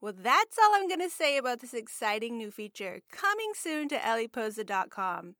Well, 0.00 0.14
that's 0.16 0.58
all 0.58 0.74
I'm 0.74 0.88
going 0.88 1.00
to 1.00 1.10
say 1.10 1.38
about 1.38 1.60
this 1.60 1.74
exciting 1.74 2.36
new 2.36 2.50
feature 2.50 3.00
coming 3.10 3.52
soon 3.54 3.88
to 3.88 3.96
eleposa.com. 3.96 5.36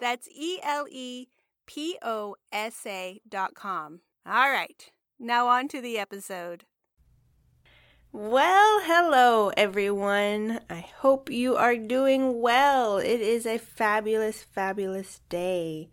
That's 0.00 0.28
E 0.28 0.58
L 0.62 0.86
E 0.90 1.28
P 1.66 1.98
O 2.02 2.36
S 2.50 2.86
A.com. 2.86 4.00
All 4.26 4.50
right, 4.50 4.90
now 5.18 5.48
on 5.48 5.68
to 5.68 5.80
the 5.80 5.98
episode. 5.98 6.64
Well, 8.10 8.80
hello 8.84 9.52
everyone. 9.54 10.60
I 10.70 10.80
hope 10.80 11.28
you 11.30 11.56
are 11.56 11.76
doing 11.76 12.40
well. 12.40 12.96
It 12.96 13.20
is 13.20 13.44
a 13.44 13.58
fabulous, 13.58 14.42
fabulous 14.42 15.20
day. 15.28 15.90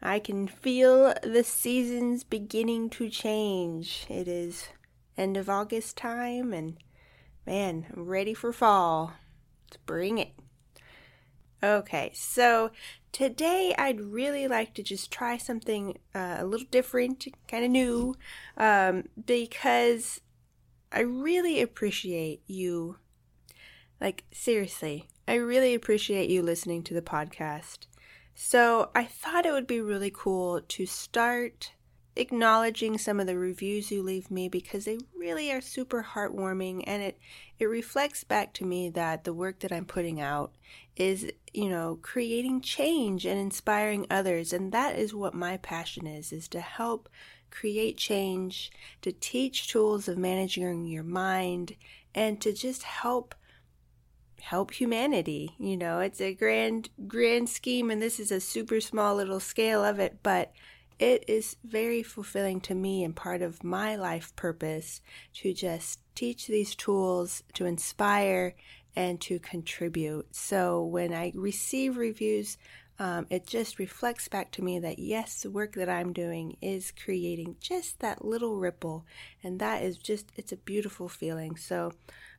I 0.00 0.20
can 0.20 0.46
feel 0.46 1.12
the 1.24 1.42
seasons 1.42 2.22
beginning 2.22 2.90
to 2.90 3.10
change. 3.10 4.06
It 4.08 4.28
is 4.28 4.68
end 5.18 5.36
of 5.36 5.48
August 5.48 5.96
time, 5.96 6.52
and 6.52 6.76
man, 7.46 7.86
I'm 7.94 8.04
ready 8.04 8.34
for 8.34 8.52
fall. 8.52 9.14
Let's 9.66 9.76
bring 9.86 10.18
it. 10.18 10.32
Okay, 11.62 12.10
so 12.14 12.70
today 13.12 13.74
I'd 13.78 14.00
really 14.00 14.46
like 14.46 14.74
to 14.74 14.82
just 14.82 15.10
try 15.10 15.36
something 15.38 15.96
uh, 16.14 16.36
a 16.38 16.44
little 16.44 16.66
different, 16.70 17.26
kind 17.48 17.64
of 17.64 17.70
new, 17.70 18.14
um, 18.56 19.04
because 19.24 20.20
I 20.92 21.00
really 21.00 21.62
appreciate 21.62 22.42
you. 22.46 22.98
Like, 24.00 24.24
seriously, 24.32 25.08
I 25.26 25.36
really 25.36 25.74
appreciate 25.74 26.28
you 26.28 26.42
listening 26.42 26.82
to 26.84 26.94
the 26.94 27.02
podcast. 27.02 27.86
So, 28.34 28.90
I 28.94 29.04
thought 29.04 29.46
it 29.46 29.52
would 29.52 29.66
be 29.66 29.80
really 29.80 30.12
cool 30.14 30.60
to 30.60 30.84
start 30.84 31.72
acknowledging 32.16 32.98
some 32.98 33.20
of 33.20 33.26
the 33.26 33.38
reviews 33.38 33.90
you 33.90 34.02
leave 34.02 34.30
me 34.30 34.48
because 34.48 34.84
they 34.84 34.98
really 35.16 35.52
are 35.52 35.60
super 35.60 36.06
heartwarming 36.14 36.82
and 36.86 37.02
it 37.02 37.18
it 37.58 37.66
reflects 37.66 38.24
back 38.24 38.52
to 38.54 38.64
me 38.64 38.90
that 38.90 39.24
the 39.24 39.32
work 39.32 39.60
that 39.60 39.72
I'm 39.72 39.86
putting 39.86 40.20
out 40.20 40.52
is, 40.94 41.30
you 41.54 41.68
know, 41.68 41.98
creating 42.02 42.60
change 42.60 43.24
and 43.24 43.38
inspiring 43.38 44.06
others 44.10 44.52
and 44.52 44.72
that 44.72 44.98
is 44.98 45.14
what 45.14 45.34
my 45.34 45.56
passion 45.56 46.06
is 46.06 46.32
is 46.32 46.48
to 46.48 46.60
help 46.60 47.08
create 47.50 47.96
change, 47.96 48.70
to 49.02 49.12
teach 49.12 49.68
tools 49.68 50.08
of 50.08 50.18
managing 50.18 50.84
your 50.84 51.04
mind, 51.04 51.76
and 52.14 52.40
to 52.40 52.52
just 52.52 52.82
help 52.82 53.34
help 54.40 54.72
humanity. 54.72 55.54
You 55.58 55.76
know, 55.76 56.00
it's 56.00 56.20
a 56.20 56.34
grand 56.34 56.90
grand 57.08 57.48
scheme 57.48 57.90
and 57.90 58.00
this 58.00 58.20
is 58.20 58.30
a 58.30 58.40
super 58.40 58.80
small 58.80 59.16
little 59.16 59.40
scale 59.40 59.84
of 59.84 59.98
it, 59.98 60.18
but 60.22 60.52
it 60.98 61.24
is 61.28 61.56
very 61.64 62.02
fulfilling 62.02 62.60
to 62.62 62.74
me 62.74 63.04
and 63.04 63.14
part 63.14 63.42
of 63.42 63.62
my 63.62 63.96
life 63.96 64.34
purpose 64.36 65.00
to 65.34 65.52
just 65.52 66.00
teach 66.14 66.46
these 66.46 66.74
tools 66.74 67.42
to 67.54 67.66
inspire 67.66 68.54
and 68.94 69.20
to 69.20 69.38
contribute. 69.38 70.34
So 70.34 70.82
when 70.82 71.12
I 71.12 71.32
receive 71.34 71.96
reviews 71.98 72.56
um, 72.98 73.26
it 73.28 73.46
just 73.46 73.78
reflects 73.78 74.28
back 74.28 74.50
to 74.52 74.64
me 74.64 74.78
that 74.78 74.98
yes, 74.98 75.42
the 75.42 75.50
work 75.50 75.74
that 75.74 75.88
I'm 75.88 76.12
doing 76.12 76.56
is 76.62 76.92
creating 76.92 77.56
just 77.60 78.00
that 78.00 78.24
little 78.24 78.56
ripple, 78.56 79.04
and 79.42 79.58
that 79.60 79.82
is 79.82 79.98
just 79.98 80.32
it's 80.36 80.52
a 80.52 80.56
beautiful 80.56 81.08
feeling. 81.08 81.56
So 81.56 81.92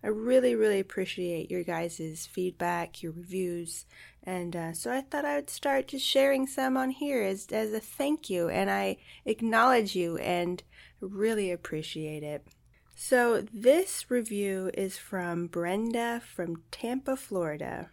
I 0.04 0.08
really, 0.08 0.56
really 0.56 0.80
appreciate 0.80 1.52
your 1.52 1.64
guys' 1.64 2.28
feedback, 2.32 3.04
your 3.04 3.12
reviews, 3.12 3.86
and 4.28 4.58
uh, 4.58 4.74
so 4.74 4.92
I 4.92 5.00
thought 5.00 5.24
I 5.24 5.38
would 5.38 5.50
start 5.50 5.88
just 5.88 6.06
sharing 6.06 6.48
some 6.48 6.76
on 6.76 6.92
here 6.92 7.24
as 7.24 7.48
as 7.50 7.72
a 7.72 7.80
thank 7.80 8.30
you, 8.30 8.50
and 8.50 8.70
I 8.70 8.98
acknowledge 9.24 9.96
you 9.96 10.18
and 10.18 10.62
really 11.00 11.50
appreciate 11.50 12.24
it. 12.24 12.46
So 12.94 13.46
this 13.54 14.12
review 14.12 14.70
is 14.74 14.98
from 14.98 15.48
Brenda 15.48 16.22
from 16.36 16.64
Tampa, 16.72 17.16
Florida, 17.16 17.90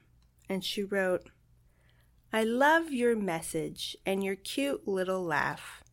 and 0.49 0.65
she 0.65 0.83
wrote. 0.83 1.31
I 2.33 2.43
love 2.43 2.91
your 2.91 3.15
message 3.15 3.97
and 4.05 4.25
your 4.25 4.35
cute 4.35 4.89
little 4.89 5.23
laugh. 5.23 5.85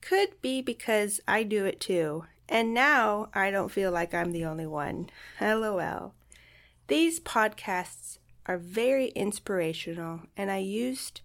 Could 0.00 0.40
be 0.40 0.62
because 0.62 1.20
I 1.28 1.42
do 1.42 1.66
it 1.66 1.80
too, 1.80 2.24
and 2.48 2.72
now 2.72 3.28
I 3.34 3.50
don't 3.50 3.70
feel 3.70 3.92
like 3.92 4.14
I'm 4.14 4.32
the 4.32 4.46
only 4.46 4.66
one. 4.66 5.10
LOL. 5.40 6.14
These 6.86 7.20
podcasts 7.20 8.18
are 8.46 8.58
very 8.58 9.08
inspirational, 9.08 10.22
and 10.36 10.50
I 10.50 10.58
used, 10.58 11.20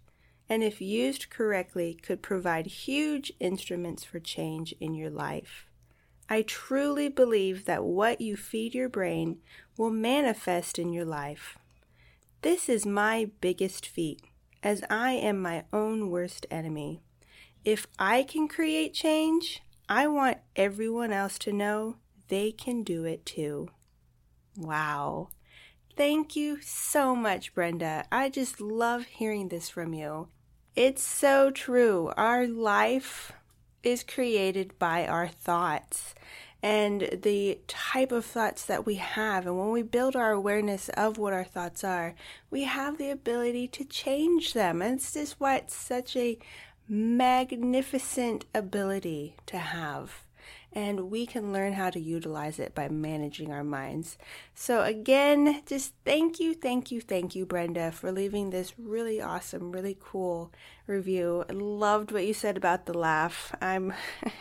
and 0.48 0.64
if 0.64 0.82
used 0.82 1.30
correctly, 1.30 1.94
could 1.96 2.22
provide 2.22 2.68
huge 2.68 3.32
instruments 3.40 4.04
for 4.04 4.20
change 4.20 4.74
in 4.80 4.94
your 4.94 5.10
life. 5.10 5.66
I 6.30 6.42
truly 6.42 7.08
believe 7.08 7.66
that 7.66 7.84
what 7.84 8.20
you 8.20 8.36
feed 8.36 8.76
your 8.76 8.90
brain 8.90 9.38
will 9.78 9.90
manifest 9.90 10.78
in 10.78 10.92
your 10.92 11.06
life. 11.06 11.58
This 12.42 12.70
is 12.70 12.86
my 12.86 13.32
biggest 13.42 13.88
feat 13.88 14.22
as 14.62 14.84
I 14.90 15.14
am 15.14 15.42
my 15.42 15.64
own 15.72 16.10
worst 16.10 16.46
enemy. 16.52 17.02
If 17.64 17.88
I 17.98 18.24
can 18.24 18.48
create 18.48 18.94
change, 18.94 19.62
I 19.90 20.08
want 20.08 20.38
everyone 20.56 21.12
else 21.12 21.40
to 21.40 21.54
know 21.54 21.98
they 22.28 22.52
can 22.52 22.84
do 22.84 23.06
it 23.06 23.26
too. 23.26 23.70
Wow. 24.58 25.30
Thank 25.98 26.36
you 26.36 26.60
so 26.62 27.16
much, 27.16 27.56
Brenda. 27.56 28.06
I 28.12 28.30
just 28.30 28.62
love 28.62 29.06
hearing 29.06 29.50
this 29.50 29.68
from 29.68 29.96
you. 29.96 30.28
It's 30.76 31.02
so 31.02 31.50
true. 31.50 32.14
Our 32.16 32.46
life 32.46 33.32
is 33.82 34.04
created 34.04 34.78
by 34.78 35.08
our 35.08 35.28
thoughts 35.28 36.14
and 36.62 37.10
the 37.24 37.58
type 37.68 38.12
of 38.12 38.26
thoughts 38.26 38.64
that 38.66 38.86
we 38.86 38.96
have. 38.96 39.48
And 39.48 39.58
when 39.58 39.72
we 39.72 39.82
build 39.82 40.16
our 40.16 40.34
awareness 40.34 40.90
of 40.90 41.18
what 41.18 41.34
our 41.34 41.44
thoughts 41.44 41.84
are, 41.84 42.14
we 42.52 42.66
have 42.66 43.00
the 43.00 43.10
ability 43.10 43.68
to 43.70 43.84
change 43.84 44.54
them. 44.54 44.84
And 44.84 45.00
just 45.00 45.40
why 45.40 45.56
it's 45.56 45.76
such 45.76 46.16
a 46.16 46.38
magnificent 46.88 48.46
ability 48.54 49.36
to 49.48 49.58
have 49.58 50.27
and 50.74 51.10
we 51.10 51.26
can 51.26 51.52
learn 51.52 51.74
how 51.74 51.90
to 51.90 52.00
utilize 52.00 52.60
it 52.60 52.76
by 52.76 52.88
managing 52.90 53.52
our 53.52 53.64
minds. 53.64 54.18
So, 54.54 54.84
again, 54.84 55.62
just 55.66 55.94
thank 56.06 56.40
you, 56.40 56.54
thank 56.54 56.92
you, 56.92 57.02
thank 57.02 57.36
you, 57.36 57.46
Brenda, 57.46 57.92
for 57.92 58.12
leaving 58.12 58.50
this 58.50 58.74
really 58.78 59.22
awesome, 59.22 59.72
really 59.72 59.98
cool 60.00 60.52
review. 60.86 61.46
I 61.50 61.54
loved 61.54 62.12
what 62.12 62.26
you 62.26 62.34
said 62.34 62.58
about 62.58 62.86
the 62.86 62.98
laugh. 62.98 63.54
I'm 63.62 63.94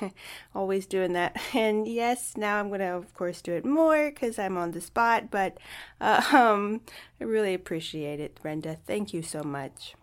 always 0.54 0.86
doing 0.86 1.12
that. 1.14 1.36
And 1.54 1.88
yes, 1.88 2.36
now 2.36 2.58
I'm 2.58 2.68
going 2.68 2.80
to, 2.80 2.94
of 2.94 3.14
course, 3.14 3.40
do 3.40 3.52
it 3.52 3.64
more 3.64 4.10
because 4.10 4.38
I'm 4.38 4.56
on 4.56 4.72
the 4.72 4.80
spot, 4.80 5.30
but 5.30 5.58
uh, 6.00 6.22
um, 6.32 6.82
I 7.20 7.24
really 7.24 7.54
appreciate 7.54 8.20
it, 8.20 8.38
Brenda. 8.42 8.76
Thank 8.86 9.14
you 9.14 9.22
so 9.22 9.42
much. 9.42 9.94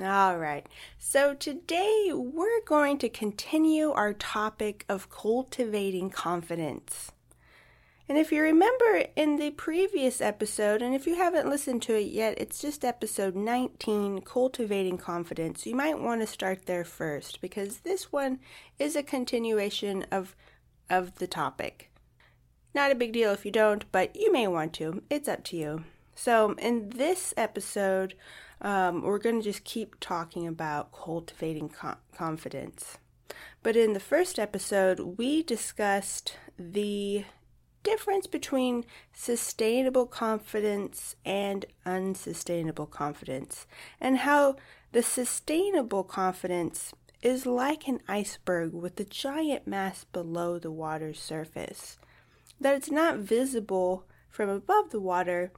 All 0.00 0.38
right, 0.38 0.64
so 0.96 1.34
today 1.34 2.12
we're 2.14 2.62
going 2.64 2.98
to 2.98 3.08
continue 3.08 3.90
our 3.90 4.12
topic 4.12 4.84
of 4.88 5.10
cultivating 5.10 6.08
confidence. 6.08 7.10
And 8.08 8.16
if 8.16 8.30
you 8.30 8.40
remember 8.40 9.06
in 9.16 9.38
the 9.38 9.50
previous 9.50 10.20
episode, 10.20 10.82
and 10.82 10.94
if 10.94 11.04
you 11.04 11.16
haven't 11.16 11.50
listened 11.50 11.82
to 11.82 11.98
it 11.98 12.06
yet, 12.06 12.38
it's 12.38 12.60
just 12.60 12.84
episode 12.84 13.34
19 13.34 14.20
Cultivating 14.20 14.98
Confidence. 14.98 15.66
You 15.66 15.74
might 15.74 15.98
want 15.98 16.20
to 16.20 16.28
start 16.28 16.66
there 16.66 16.84
first 16.84 17.40
because 17.40 17.78
this 17.78 18.12
one 18.12 18.38
is 18.78 18.94
a 18.94 19.02
continuation 19.02 20.06
of, 20.12 20.36
of 20.88 21.16
the 21.16 21.26
topic. 21.26 21.90
Not 22.72 22.92
a 22.92 22.94
big 22.94 23.12
deal 23.12 23.32
if 23.32 23.44
you 23.44 23.50
don't, 23.50 23.84
but 23.90 24.14
you 24.14 24.32
may 24.32 24.46
want 24.46 24.74
to. 24.74 25.02
It's 25.10 25.28
up 25.28 25.42
to 25.44 25.56
you. 25.56 25.84
So, 26.14 26.52
in 26.52 26.90
this 26.90 27.34
episode, 27.36 28.14
um, 28.60 29.02
we're 29.02 29.18
going 29.18 29.38
to 29.38 29.44
just 29.44 29.64
keep 29.64 30.00
talking 30.00 30.46
about 30.46 30.92
cultivating 30.92 31.68
co- 31.68 31.96
confidence. 32.16 32.98
But 33.62 33.76
in 33.76 33.92
the 33.92 34.00
first 34.00 34.38
episode, 34.38 35.18
we 35.18 35.42
discussed 35.42 36.36
the 36.58 37.24
difference 37.82 38.26
between 38.26 38.84
sustainable 39.12 40.06
confidence 40.06 41.16
and 41.24 41.64
unsustainable 41.86 42.86
confidence, 42.86 43.66
and 44.00 44.18
how 44.18 44.56
the 44.92 45.02
sustainable 45.02 46.04
confidence 46.04 46.92
is 47.22 47.46
like 47.46 47.88
an 47.88 48.00
iceberg 48.08 48.72
with 48.72 48.98
a 49.00 49.04
giant 49.04 49.66
mass 49.66 50.04
below 50.04 50.58
the 50.58 50.70
water's 50.70 51.20
surface. 51.20 51.98
that 52.60 52.74
it's 52.74 52.90
not 52.90 53.18
visible 53.18 54.04
from 54.28 54.48
above 54.48 54.90
the 54.90 55.00
water, 55.00 55.52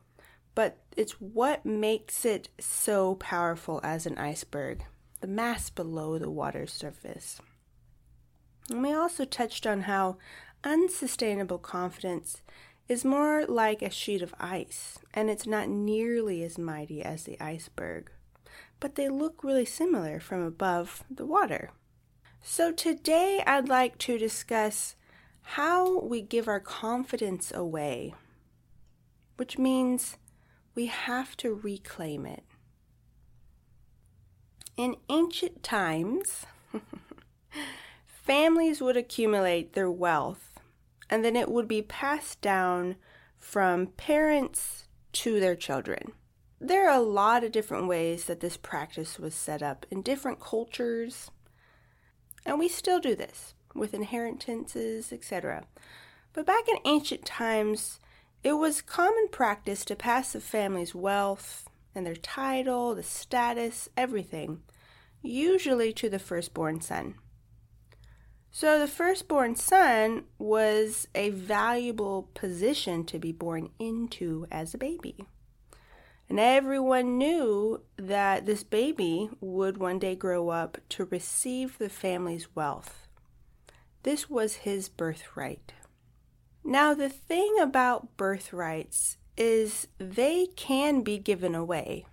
but 0.54 0.76
it's 0.96 1.12
what 1.20 1.64
makes 1.64 2.24
it 2.24 2.48
so 2.58 3.14
powerful 3.16 3.80
as 3.82 4.06
an 4.06 4.18
iceberg 4.18 4.84
the 5.20 5.26
mass 5.26 5.68
below 5.68 6.18
the 6.18 6.30
water's 6.30 6.72
surface. 6.72 7.40
And 8.70 8.82
we 8.82 8.92
also 8.92 9.24
touched 9.24 9.66
on 9.66 9.82
how 9.82 10.16
unsustainable 10.64 11.58
confidence 11.58 12.42
is 12.88 13.04
more 13.04 13.44
like 13.46 13.82
a 13.82 13.90
sheet 13.90 14.22
of 14.22 14.34
ice, 14.40 14.98
and 15.14 15.30
it's 15.30 15.46
not 15.46 15.68
nearly 15.68 16.42
as 16.42 16.58
mighty 16.58 17.02
as 17.02 17.24
the 17.24 17.40
iceberg, 17.40 18.10
but 18.80 18.94
they 18.94 19.08
look 19.08 19.44
really 19.44 19.64
similar 19.64 20.18
from 20.18 20.42
above 20.42 21.04
the 21.10 21.26
water. 21.26 21.70
So, 22.42 22.72
today 22.72 23.42
I'd 23.46 23.68
like 23.68 23.98
to 23.98 24.18
discuss 24.18 24.96
how 25.42 26.00
we 26.00 26.22
give 26.22 26.48
our 26.48 26.60
confidence 26.60 27.52
away, 27.52 28.14
which 29.36 29.58
means 29.58 30.16
we 30.74 30.86
have 30.86 31.36
to 31.38 31.54
reclaim 31.54 32.26
it. 32.26 32.44
In 34.76 34.96
ancient 35.08 35.62
times, 35.62 36.46
families 38.06 38.80
would 38.80 38.96
accumulate 38.96 39.72
their 39.72 39.90
wealth 39.90 40.50
and 41.10 41.24
then 41.24 41.34
it 41.36 41.50
would 41.50 41.66
be 41.66 41.82
passed 41.82 42.40
down 42.40 42.94
from 43.38 43.88
parents 43.88 44.86
to 45.12 45.40
their 45.40 45.56
children. 45.56 46.12
There 46.60 46.88
are 46.88 46.96
a 46.96 47.02
lot 47.02 47.42
of 47.42 47.52
different 47.52 47.88
ways 47.88 48.26
that 48.26 48.40
this 48.40 48.56
practice 48.56 49.18
was 49.18 49.34
set 49.34 49.62
up 49.62 49.84
in 49.90 50.02
different 50.02 50.40
cultures, 50.40 51.30
and 52.46 52.58
we 52.58 52.68
still 52.68 53.00
do 53.00 53.16
this 53.16 53.54
with 53.74 53.94
inheritances, 53.94 55.12
etc. 55.12 55.64
But 56.32 56.46
back 56.46 56.68
in 56.68 56.76
ancient 56.84 57.24
times, 57.24 57.98
it 58.42 58.54
was 58.54 58.80
common 58.82 59.28
practice 59.28 59.84
to 59.84 59.96
pass 59.96 60.32
the 60.32 60.40
family's 60.40 60.94
wealth 60.94 61.68
and 61.94 62.06
their 62.06 62.16
title, 62.16 62.94
the 62.94 63.02
status, 63.02 63.88
everything, 63.96 64.62
usually 65.22 65.92
to 65.92 66.08
the 66.08 66.18
firstborn 66.18 66.80
son. 66.80 67.14
So 68.50 68.78
the 68.78 68.88
firstborn 68.88 69.54
son 69.56 70.24
was 70.38 71.06
a 71.14 71.30
valuable 71.30 72.30
position 72.34 73.04
to 73.04 73.18
be 73.18 73.30
born 73.30 73.70
into 73.78 74.46
as 74.50 74.74
a 74.74 74.78
baby. 74.78 75.24
And 76.28 76.40
everyone 76.40 77.18
knew 77.18 77.82
that 77.96 78.46
this 78.46 78.62
baby 78.62 79.30
would 79.40 79.78
one 79.78 79.98
day 79.98 80.14
grow 80.14 80.48
up 80.48 80.78
to 80.90 81.04
receive 81.06 81.78
the 81.78 81.88
family's 81.88 82.54
wealth. 82.54 83.08
This 84.02 84.30
was 84.30 84.54
his 84.56 84.88
birthright. 84.88 85.72
Now, 86.64 86.94
the 86.94 87.08
thing 87.08 87.56
about 87.60 88.16
birthrights 88.16 89.16
is 89.36 89.88
they 89.98 90.46
can 90.56 91.02
be 91.02 91.18
given 91.18 91.54
away. 91.54 92.06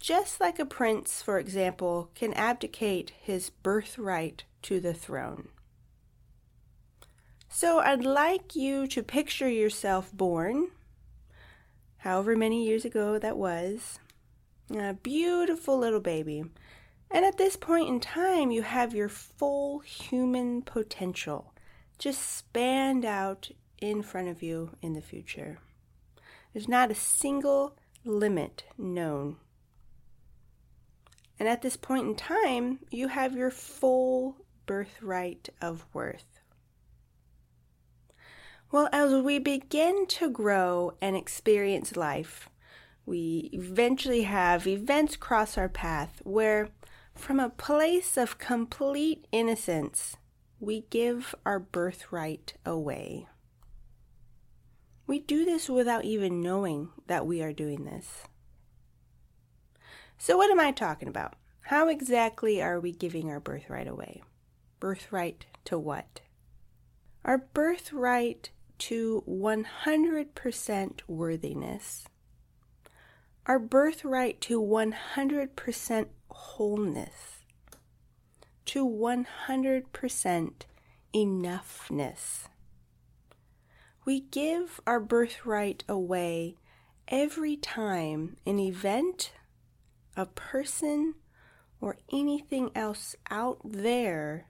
Just 0.00 0.40
like 0.40 0.58
a 0.58 0.64
prince, 0.64 1.22
for 1.22 1.38
example, 1.38 2.10
can 2.14 2.34
abdicate 2.34 3.12
his 3.20 3.50
birthright 3.50 4.44
to 4.62 4.80
the 4.80 4.94
throne. 4.94 5.48
So 7.48 7.80
I'd 7.80 8.04
like 8.04 8.56
you 8.56 8.86
to 8.88 9.02
picture 9.02 9.48
yourself 9.48 10.10
born, 10.12 10.68
however 11.98 12.34
many 12.34 12.66
years 12.66 12.84
ago 12.84 13.18
that 13.18 13.36
was, 13.36 13.98
a 14.74 14.94
beautiful 14.94 15.78
little 15.78 16.00
baby. 16.00 16.44
And 17.10 17.24
at 17.24 17.38
this 17.38 17.56
point 17.56 17.88
in 17.88 18.00
time, 18.00 18.50
you 18.50 18.62
have 18.62 18.94
your 18.94 19.08
full 19.08 19.80
human 19.80 20.62
potential 20.62 21.49
just 22.00 22.36
spanned 22.36 23.04
out 23.04 23.50
in 23.78 24.02
front 24.02 24.26
of 24.28 24.42
you 24.42 24.70
in 24.80 24.94
the 24.94 25.02
future. 25.02 25.58
There's 26.52 26.66
not 26.66 26.90
a 26.90 26.94
single 26.94 27.76
limit 28.04 28.64
known. 28.78 29.36
And 31.38 31.48
at 31.48 31.62
this 31.62 31.76
point 31.76 32.06
in 32.06 32.14
time, 32.16 32.80
you 32.90 33.08
have 33.08 33.36
your 33.36 33.50
full 33.50 34.36
birthright 34.66 35.50
of 35.60 35.84
worth. 35.92 36.40
Well, 38.72 38.88
as 38.92 39.22
we 39.22 39.38
begin 39.38 40.06
to 40.06 40.30
grow 40.30 40.94
and 41.02 41.16
experience 41.16 41.96
life, 41.96 42.48
we 43.04 43.50
eventually 43.52 44.22
have 44.22 44.66
events 44.66 45.16
cross 45.16 45.58
our 45.58 45.68
path 45.68 46.20
where, 46.24 46.68
from 47.14 47.40
a 47.40 47.50
place 47.50 48.16
of 48.16 48.38
complete 48.38 49.26
innocence, 49.32 50.16
we 50.60 50.82
give 50.90 51.34
our 51.46 51.58
birthright 51.58 52.52
away. 52.66 53.26
We 55.06 55.18
do 55.18 55.46
this 55.46 55.68
without 55.68 56.04
even 56.04 56.42
knowing 56.42 56.90
that 57.06 57.26
we 57.26 57.42
are 57.42 57.52
doing 57.52 57.84
this. 57.84 58.24
So, 60.18 60.36
what 60.36 60.50
am 60.50 60.60
I 60.60 60.70
talking 60.70 61.08
about? 61.08 61.34
How 61.62 61.88
exactly 61.88 62.60
are 62.60 62.78
we 62.78 62.92
giving 62.92 63.30
our 63.30 63.40
birthright 63.40 63.88
away? 63.88 64.22
Birthright 64.78 65.46
to 65.64 65.78
what? 65.78 66.20
Our 67.24 67.38
birthright 67.38 68.50
to 68.80 69.24
100% 69.26 71.00
worthiness. 71.08 72.04
Our 73.46 73.58
birthright 73.58 74.40
to 74.42 74.60
100% 74.60 76.06
wholeness 76.28 77.39
to 78.70 78.88
100% 78.88 80.52
enoughness. 81.12 82.44
We 84.04 84.20
give 84.20 84.80
our 84.86 85.00
birthright 85.00 85.82
away 85.88 86.54
every 87.08 87.56
time 87.56 88.36
an 88.46 88.60
event, 88.60 89.32
a 90.16 90.26
person, 90.26 91.14
or 91.80 91.96
anything 92.12 92.70
else 92.76 93.16
out 93.28 93.58
there 93.64 94.46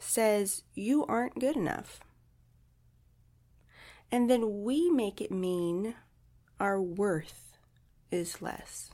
says 0.00 0.64
you 0.74 1.06
aren't 1.06 1.38
good 1.38 1.54
enough. 1.54 2.00
And 4.10 4.28
then 4.28 4.64
we 4.64 4.90
make 4.90 5.20
it 5.20 5.30
mean 5.30 5.94
our 6.58 6.82
worth 6.82 7.56
is 8.10 8.42
less. 8.42 8.90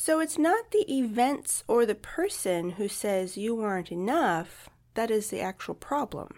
So 0.00 0.20
it's 0.20 0.38
not 0.38 0.70
the 0.70 0.88
events 0.88 1.64
or 1.66 1.84
the 1.84 1.96
person 1.96 2.70
who 2.70 2.86
says 2.86 3.36
you 3.36 3.60
aren't 3.60 3.90
enough 3.90 4.70
that 4.94 5.10
is 5.10 5.28
the 5.28 5.40
actual 5.40 5.74
problem. 5.74 6.28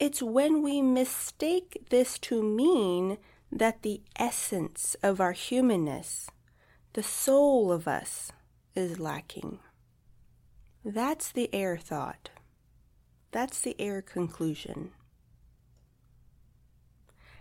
It's 0.00 0.20
when 0.20 0.64
we 0.64 0.82
mistake 0.82 1.86
this 1.90 2.18
to 2.18 2.42
mean 2.42 3.18
that 3.52 3.82
the 3.82 4.02
essence 4.18 4.96
of 5.00 5.20
our 5.20 5.30
humanness, 5.30 6.28
the 6.94 7.04
soul 7.04 7.70
of 7.70 7.86
us, 7.86 8.32
is 8.74 8.98
lacking. 8.98 9.60
That's 10.84 11.30
the 11.30 11.54
air 11.54 11.76
thought. 11.76 12.30
That's 13.30 13.60
the 13.60 13.80
air 13.80 14.02
conclusion. 14.02 14.90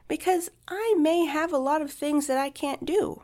Because 0.08 0.52
I 0.68 0.96
may 1.00 1.26
have 1.26 1.52
a 1.52 1.58
lot 1.58 1.82
of 1.82 1.92
things 1.92 2.28
that 2.28 2.38
I 2.38 2.52
can't 2.52 2.86
do. 2.86 3.24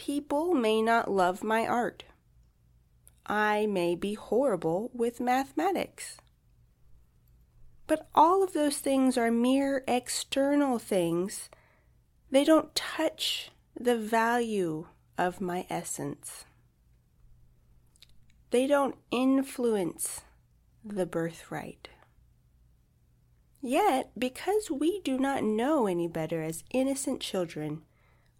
People 0.00 0.54
may 0.54 0.80
not 0.80 1.10
love 1.10 1.44
my 1.44 1.66
art. 1.66 2.04
I 3.26 3.66
may 3.66 3.94
be 3.94 4.14
horrible 4.14 4.90
with 4.94 5.20
mathematics. 5.20 6.16
But 7.86 8.08
all 8.14 8.42
of 8.42 8.54
those 8.54 8.78
things 8.78 9.18
are 9.18 9.30
mere 9.30 9.84
external 9.86 10.78
things. 10.78 11.50
They 12.30 12.44
don't 12.44 12.74
touch 12.74 13.50
the 13.78 13.98
value 13.98 14.86
of 15.18 15.42
my 15.42 15.66
essence. 15.68 16.46
They 18.52 18.66
don't 18.66 18.96
influence 19.10 20.22
the 20.82 21.04
birthright. 21.04 21.90
Yet, 23.60 24.12
because 24.18 24.70
we 24.70 25.02
do 25.02 25.18
not 25.18 25.44
know 25.44 25.86
any 25.86 26.08
better 26.08 26.42
as 26.42 26.64
innocent 26.70 27.20
children, 27.20 27.82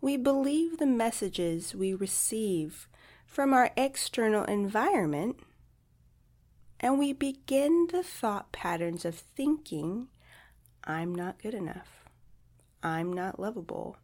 we 0.00 0.16
believe 0.16 0.78
the 0.78 0.86
messages 0.86 1.74
we 1.74 1.92
receive 1.92 2.88
from 3.26 3.52
our 3.52 3.70
external 3.76 4.44
environment, 4.44 5.38
and 6.80 6.98
we 6.98 7.12
begin 7.12 7.88
the 7.92 8.02
thought 8.02 8.50
patterns 8.50 9.04
of 9.04 9.14
thinking, 9.14 10.08
I'm 10.84 11.14
not 11.14 11.42
good 11.42 11.54
enough, 11.54 12.08
I'm 12.82 13.12
not 13.12 13.38
lovable. 13.38 13.98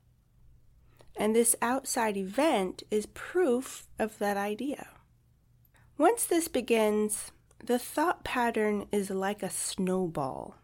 And 1.16 1.34
this 1.34 1.56
outside 1.62 2.16
event 2.16 2.82
is 2.90 3.06
proof 3.06 3.88
of 3.98 4.18
that 4.18 4.36
idea. 4.36 4.88
Once 5.96 6.26
this 6.26 6.46
begins, 6.46 7.32
the 7.64 7.78
thought 7.78 8.22
pattern 8.22 8.86
is 8.92 9.08
like 9.08 9.42
a 9.42 9.48
snowball, 9.48 10.56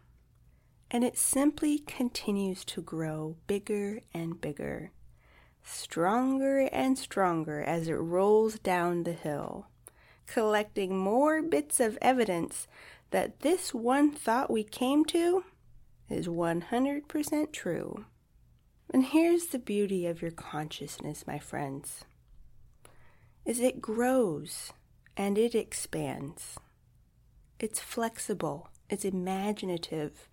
and 0.91 1.03
it 1.03 1.17
simply 1.17 1.79
continues 1.79 2.63
to 2.65 2.83
grow 2.83 3.35
bigger 3.47 4.01
and 4.13 4.39
bigger 4.39 4.91
stronger 5.63 6.59
and 6.71 6.97
stronger 6.97 7.61
as 7.61 7.87
it 7.87 7.93
rolls 7.93 8.59
down 8.59 9.03
the 9.03 9.13
hill, 9.13 9.67
collecting 10.27 10.97
more 10.97 11.41
bits 11.41 11.79
of 11.79 11.97
evidence 12.01 12.67
that 13.11 13.41
this 13.41 13.73
one 13.73 14.11
thought 14.11 14.51
we 14.51 14.63
came 14.63 15.05
to 15.05 15.43
is 16.09 16.27
100% 16.27 17.51
true. 17.51 18.05
And 18.93 19.05
here's 19.05 19.47
the 19.47 19.59
beauty 19.59 20.05
of 20.05 20.21
your 20.21 20.31
consciousness, 20.31 21.25
my 21.25 21.39
friends. 21.39 22.05
Is 23.45 23.59
it 23.59 23.81
grows 23.81 24.71
and 25.15 25.37
it 25.37 25.55
expands. 25.55 26.57
It's 27.59 27.79
flexible, 27.79 28.69
it's 28.89 29.05
imaginative, 29.05 30.27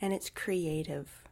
and 0.00 0.12
it's 0.12 0.30
creative. 0.30 1.23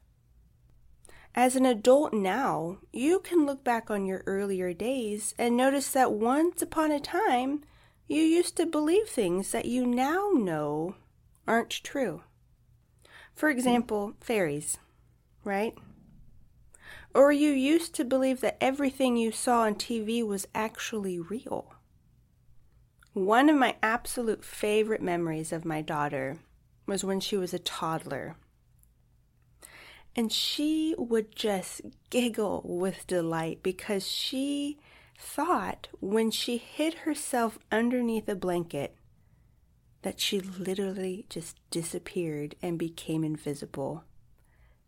As 1.34 1.56
an 1.56 1.64
adult 1.64 2.12
now, 2.12 2.78
you 2.92 3.18
can 3.20 3.46
look 3.46 3.64
back 3.64 3.90
on 3.90 4.04
your 4.04 4.22
earlier 4.26 4.74
days 4.74 5.34
and 5.38 5.56
notice 5.56 5.90
that 5.92 6.12
once 6.12 6.60
upon 6.60 6.92
a 6.92 7.00
time, 7.00 7.64
you 8.06 8.20
used 8.22 8.56
to 8.56 8.66
believe 8.66 9.08
things 9.08 9.50
that 9.52 9.64
you 9.64 9.86
now 9.86 10.30
know 10.34 10.96
aren't 11.46 11.70
true. 11.70 12.22
For 13.34 13.48
example, 13.48 14.12
fairies, 14.20 14.76
right? 15.42 15.74
Or 17.14 17.32
you 17.32 17.50
used 17.50 17.94
to 17.94 18.04
believe 18.04 18.42
that 18.42 18.58
everything 18.60 19.16
you 19.16 19.32
saw 19.32 19.62
on 19.62 19.76
TV 19.76 20.26
was 20.26 20.46
actually 20.54 21.18
real. 21.18 21.74
One 23.14 23.48
of 23.48 23.56
my 23.56 23.76
absolute 23.82 24.44
favorite 24.44 25.02
memories 25.02 25.50
of 25.50 25.64
my 25.64 25.80
daughter 25.80 26.38
was 26.86 27.04
when 27.04 27.20
she 27.20 27.38
was 27.38 27.54
a 27.54 27.58
toddler. 27.58 28.36
And 30.14 30.32
she 30.32 30.94
would 30.98 31.34
just 31.34 31.82
giggle 32.10 32.62
with 32.64 33.06
delight 33.06 33.60
because 33.62 34.06
she 34.06 34.78
thought 35.18 35.88
when 36.00 36.30
she 36.30 36.58
hid 36.58 36.94
herself 36.94 37.58
underneath 37.70 38.28
a 38.28 38.34
blanket 38.34 38.94
that 40.02 40.20
she 40.20 40.40
literally 40.40 41.24
just 41.28 41.56
disappeared 41.70 42.56
and 42.60 42.78
became 42.78 43.24
invisible. 43.24 44.04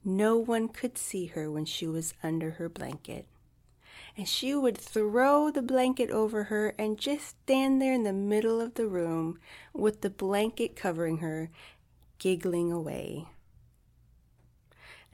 No 0.05 0.37
one 0.37 0.69
could 0.69 0.99
see 0.99 1.27
her 1.27 1.51
when 1.51 1.65
she 1.65 1.87
was 1.87 2.15
under 2.23 2.53
her 2.53 2.69
blanket 2.69 3.27
and 4.17 4.29
she 4.29 4.55
would 4.55 4.79
throw 4.79 5.51
the 5.51 5.63
blanket 5.63 6.11
over 6.11 6.45
her 6.45 6.75
and 6.79 6.99
just 6.99 7.29
stand 7.29 7.83
there 7.83 7.93
in 7.93 8.05
the 8.05 8.13
middle 8.13 8.61
of 8.61 8.75
the 8.75 8.87
room 8.87 9.39
with 9.73 10.03
the 10.03 10.11
blanket 10.11 10.77
covering 10.77 11.19
her, 11.19 11.51
giggling 12.19 12.71
away. 12.71 13.27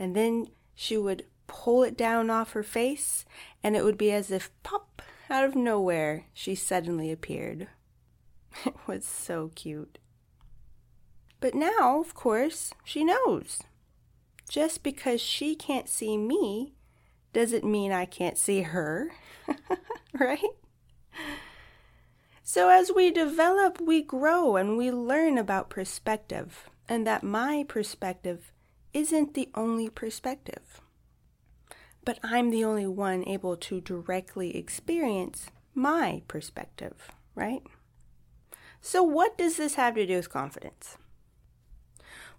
And 0.01 0.17
then 0.17 0.49
she 0.75 0.97
would 0.97 1.27
pull 1.47 1.83
it 1.83 1.95
down 1.97 2.31
off 2.31 2.53
her 2.53 2.63
face, 2.63 3.27
and 3.63 3.77
it 3.77 3.85
would 3.85 3.99
be 3.99 4.11
as 4.11 4.31
if 4.31 4.51
pop 4.63 5.03
out 5.29 5.45
of 5.45 5.55
nowhere 5.55 6.25
she 6.33 6.55
suddenly 6.55 7.13
appeared. 7.13 7.69
It 8.67 8.75
was 8.87 9.05
so 9.05 9.53
cute. 9.55 9.99
But 11.39 11.55
now, 11.55 12.01
of 12.01 12.15
course, 12.15 12.73
she 12.83 13.05
knows. 13.05 13.61
Just 14.49 14.83
because 14.83 15.21
she 15.21 15.55
can't 15.55 15.89
see 15.89 16.17
me 16.17 16.75
doesn't 17.33 17.63
mean 17.63 17.93
I 17.93 18.07
can't 18.07 18.37
see 18.37 18.63
her, 18.63 19.13
right? 20.19 20.41
So, 22.43 22.69
as 22.69 22.91
we 22.93 23.13
develop, 23.13 23.81
we 23.81 24.03
grow 24.03 24.57
and 24.57 24.77
we 24.77 24.91
learn 24.91 25.39
about 25.39 25.71
perspective, 25.71 26.69
and 26.89 27.07
that 27.07 27.23
my 27.23 27.65
perspective 27.69 28.51
isn't 28.93 29.35
the 29.35 29.49
only 29.55 29.89
perspective. 29.89 30.81
But 32.05 32.19
I'm 32.23 32.51
the 32.51 32.65
only 32.65 32.87
one 32.87 33.27
able 33.29 33.57
to 33.57 33.81
directly 33.81 34.57
experience 34.57 35.51
my 35.75 36.23
perspective, 36.29 37.11
right? 37.35 37.63
So, 38.81 39.03
what 39.03 39.37
does 39.37 39.57
this 39.57 39.75
have 39.75 39.95
to 39.95 40.07
do 40.07 40.17
with 40.17 40.31
confidence? 40.31 40.97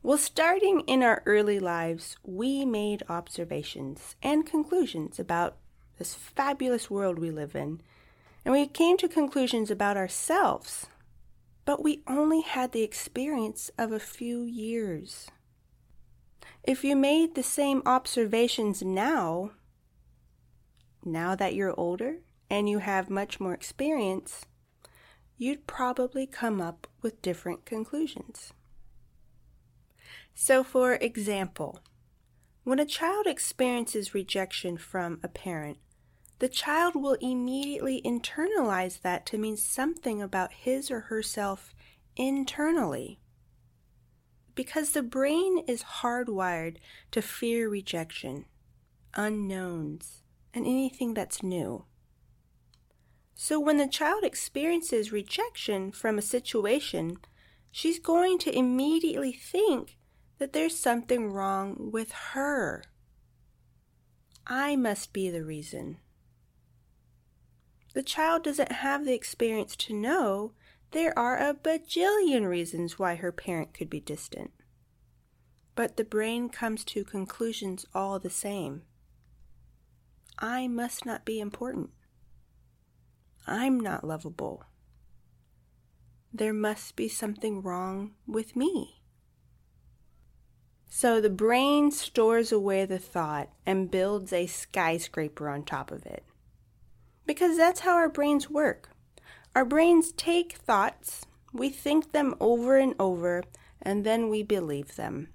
Well, 0.03 0.17
starting 0.17 0.81
in 0.81 1.03
our 1.03 1.21
early 1.27 1.59
lives, 1.59 2.17
we 2.23 2.65
made 2.65 3.03
observations 3.07 4.15
and 4.23 4.45
conclusions 4.47 5.19
about 5.19 5.57
this 5.99 6.15
fabulous 6.15 6.89
world 6.89 7.19
we 7.19 7.29
live 7.29 7.55
in, 7.55 7.81
and 8.43 8.51
we 8.51 8.65
came 8.65 8.97
to 8.97 9.07
conclusions 9.07 9.69
about 9.69 9.97
ourselves, 9.97 10.87
but 11.65 11.83
we 11.83 12.01
only 12.07 12.41
had 12.41 12.71
the 12.71 12.81
experience 12.81 13.69
of 13.77 13.91
a 13.91 13.99
few 13.99 14.41
years. 14.41 15.29
If 16.63 16.83
you 16.83 16.95
made 16.95 17.33
the 17.33 17.43
same 17.43 17.81
observations 17.85 18.83
now, 18.83 19.51
now 21.03 21.35
that 21.35 21.55
you're 21.55 21.79
older 21.79 22.17
and 22.49 22.69
you 22.69 22.79
have 22.79 23.09
much 23.09 23.39
more 23.39 23.53
experience, 23.53 24.45
you'd 25.37 25.65
probably 25.65 26.27
come 26.27 26.61
up 26.61 26.87
with 27.01 27.21
different 27.21 27.65
conclusions. 27.65 28.53
So, 30.35 30.63
for 30.63 30.93
example, 30.93 31.79
when 32.63 32.79
a 32.79 32.85
child 32.85 33.25
experiences 33.25 34.13
rejection 34.13 34.77
from 34.77 35.19
a 35.23 35.27
parent, 35.27 35.79
the 36.37 36.49
child 36.49 36.95
will 36.95 37.17
immediately 37.21 38.01
internalize 38.03 39.01
that 39.01 39.25
to 39.27 39.37
mean 39.37 39.57
something 39.57 40.21
about 40.21 40.53
his 40.53 40.91
or 40.91 41.01
herself 41.01 41.73
internally. 42.15 43.20
Because 44.53 44.91
the 44.91 45.03
brain 45.03 45.63
is 45.67 45.83
hardwired 46.01 46.77
to 47.11 47.21
fear 47.21 47.69
rejection, 47.69 48.45
unknowns, 49.15 50.23
and 50.53 50.65
anything 50.65 51.13
that's 51.13 51.41
new. 51.41 51.85
So 53.33 53.59
when 53.59 53.77
the 53.77 53.87
child 53.87 54.23
experiences 54.23 55.11
rejection 55.11 55.91
from 55.91 56.17
a 56.17 56.21
situation, 56.21 57.17
she's 57.71 57.97
going 57.97 58.37
to 58.39 58.55
immediately 58.55 59.31
think 59.31 59.97
that 60.37 60.53
there's 60.53 60.77
something 60.77 61.31
wrong 61.31 61.91
with 61.91 62.11
her. 62.33 62.83
I 64.45 64.75
must 64.75 65.13
be 65.13 65.29
the 65.29 65.43
reason. 65.43 65.97
The 67.93 68.03
child 68.03 68.43
doesn't 68.43 68.71
have 68.71 69.05
the 69.05 69.13
experience 69.13 69.75
to 69.77 69.93
know 69.93 70.53
there 70.91 71.17
are 71.17 71.37
a 71.37 71.53
bajillion 71.53 72.47
reasons 72.47 72.99
why 72.99 73.15
her 73.15 73.31
parent 73.31 73.73
could 73.73 73.89
be 73.89 73.99
distant. 73.99 74.51
But 75.75 75.97
the 75.97 76.03
brain 76.03 76.49
comes 76.49 76.83
to 76.85 77.03
conclusions 77.03 77.85
all 77.95 78.19
the 78.19 78.29
same. 78.29 78.83
I 80.37 80.67
must 80.67 81.05
not 81.05 81.23
be 81.23 81.39
important. 81.39 81.91
I'm 83.47 83.79
not 83.79 84.03
lovable. 84.03 84.65
There 86.33 86.53
must 86.53 86.95
be 86.95 87.07
something 87.07 87.61
wrong 87.61 88.11
with 88.27 88.55
me. 88.55 89.01
So 90.87 91.21
the 91.21 91.29
brain 91.29 91.91
stores 91.91 92.51
away 92.51 92.85
the 92.85 92.99
thought 92.99 93.49
and 93.65 93.89
builds 93.89 94.33
a 94.33 94.45
skyscraper 94.45 95.47
on 95.47 95.63
top 95.63 95.89
of 95.89 96.05
it. 96.05 96.23
Because 97.25 97.55
that's 97.55 97.81
how 97.81 97.95
our 97.95 98.09
brains 98.09 98.49
work. 98.49 98.90
Our 99.55 99.65
brains 99.65 100.11
take 100.13 100.53
thoughts, 100.53 101.25
we 101.51 101.69
think 101.69 102.11
them 102.11 102.35
over 102.39 102.77
and 102.77 102.95
over, 102.99 103.43
and 103.81 104.05
then 104.05 104.29
we 104.29 104.43
believe 104.43 104.95
them. 104.95 105.29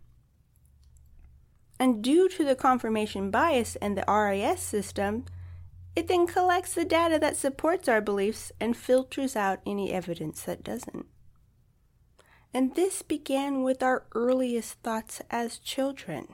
And 1.78 2.02
due 2.02 2.28
to 2.30 2.44
the 2.44 2.54
confirmation 2.54 3.30
bias 3.30 3.76
and 3.76 3.96
the 3.96 4.04
RAS 4.08 4.62
system, 4.62 5.26
it 5.94 6.08
then 6.08 6.26
collects 6.26 6.74
the 6.74 6.84
data 6.84 7.18
that 7.18 7.36
supports 7.36 7.88
our 7.88 8.00
beliefs 8.00 8.52
and 8.58 8.76
filters 8.76 9.36
out 9.36 9.60
any 9.66 9.92
evidence 9.92 10.42
that 10.42 10.64
doesn't. 10.64 11.06
And 12.54 12.74
this 12.74 13.02
began 13.02 13.62
with 13.62 13.82
our 13.82 14.04
earliest 14.14 14.74
thoughts 14.82 15.20
as 15.30 15.58
children. 15.58 16.28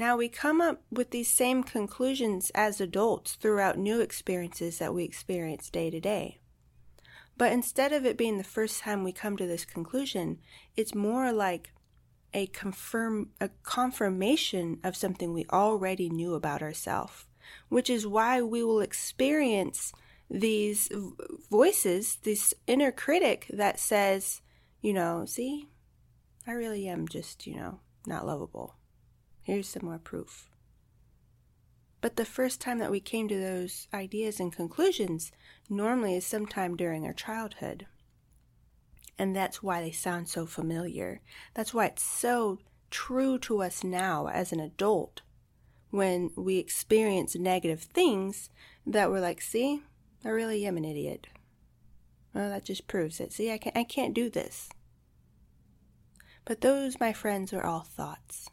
Now 0.00 0.16
we 0.16 0.30
come 0.30 0.62
up 0.62 0.80
with 0.90 1.10
these 1.10 1.30
same 1.30 1.62
conclusions 1.62 2.50
as 2.54 2.80
adults 2.80 3.34
throughout 3.34 3.76
new 3.76 4.00
experiences 4.00 4.78
that 4.78 4.94
we 4.94 5.04
experience 5.04 5.68
day 5.68 5.90
to 5.90 6.00
day. 6.00 6.38
But 7.36 7.52
instead 7.52 7.92
of 7.92 8.06
it 8.06 8.16
being 8.16 8.38
the 8.38 8.42
first 8.42 8.80
time 8.80 9.04
we 9.04 9.12
come 9.12 9.36
to 9.36 9.46
this 9.46 9.66
conclusion, 9.66 10.38
it's 10.74 10.94
more 10.94 11.32
like 11.32 11.74
a 12.32 12.46
confirm 12.46 13.28
a 13.42 13.50
confirmation 13.62 14.80
of 14.82 14.96
something 14.96 15.34
we 15.34 15.44
already 15.52 16.08
knew 16.08 16.32
about 16.32 16.62
ourselves, 16.62 17.26
which 17.68 17.90
is 17.90 18.06
why 18.06 18.40
we 18.40 18.64
will 18.64 18.80
experience 18.80 19.92
these 20.30 20.88
voices, 21.50 22.16
this 22.22 22.54
inner 22.66 22.90
critic 22.90 23.48
that 23.50 23.78
says, 23.78 24.40
you 24.80 24.94
know, 24.94 25.26
see, 25.26 25.68
I 26.46 26.52
really 26.52 26.88
am 26.88 27.06
just, 27.06 27.46
you 27.46 27.56
know, 27.56 27.80
not 28.06 28.26
lovable. 28.26 28.79
Here's 29.50 29.66
some 29.66 29.86
more 29.86 29.98
proof. 29.98 30.48
But 32.00 32.14
the 32.14 32.24
first 32.24 32.60
time 32.60 32.78
that 32.78 32.92
we 32.92 33.00
came 33.00 33.26
to 33.26 33.36
those 33.36 33.88
ideas 33.92 34.38
and 34.38 34.52
conclusions 34.52 35.32
normally 35.68 36.14
is 36.14 36.24
sometime 36.24 36.76
during 36.76 37.04
our 37.04 37.12
childhood. 37.12 37.88
And 39.18 39.34
that's 39.34 39.60
why 39.60 39.80
they 39.80 39.90
sound 39.90 40.28
so 40.28 40.46
familiar. 40.46 41.20
That's 41.52 41.74
why 41.74 41.86
it's 41.86 42.04
so 42.04 42.60
true 42.92 43.40
to 43.40 43.60
us 43.60 43.82
now 43.82 44.28
as 44.28 44.52
an 44.52 44.60
adult 44.60 45.22
when 45.90 46.30
we 46.36 46.58
experience 46.58 47.34
negative 47.34 47.82
things 47.82 48.50
that 48.86 49.10
we're 49.10 49.18
like, 49.18 49.40
see, 49.40 49.82
I 50.24 50.28
really 50.28 50.64
am 50.64 50.76
an 50.76 50.84
idiot. 50.84 51.26
Well, 52.32 52.50
that 52.50 52.66
just 52.66 52.86
proves 52.86 53.18
it. 53.18 53.32
See, 53.32 53.50
I 53.50 53.58
can't, 53.58 53.76
I 53.76 53.82
can't 53.82 54.14
do 54.14 54.30
this. 54.30 54.68
But 56.44 56.60
those, 56.60 57.00
my 57.00 57.12
friends, 57.12 57.52
are 57.52 57.66
all 57.66 57.80
thoughts. 57.80 58.48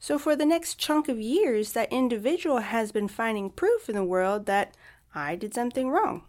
So, 0.00 0.18
for 0.18 0.36
the 0.36 0.46
next 0.46 0.78
chunk 0.78 1.08
of 1.08 1.18
years, 1.18 1.72
that 1.72 1.92
individual 1.92 2.58
has 2.58 2.92
been 2.92 3.08
finding 3.08 3.50
proof 3.50 3.88
in 3.88 3.96
the 3.96 4.04
world 4.04 4.46
that 4.46 4.76
I 5.14 5.34
did 5.34 5.54
something 5.54 5.90
wrong. 5.90 6.22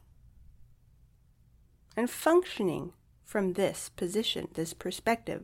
And 1.96 2.10
functioning 2.10 2.94
from 3.24 3.54
this 3.54 3.90
position, 3.90 4.48
this 4.54 4.74
perspective, 4.74 5.44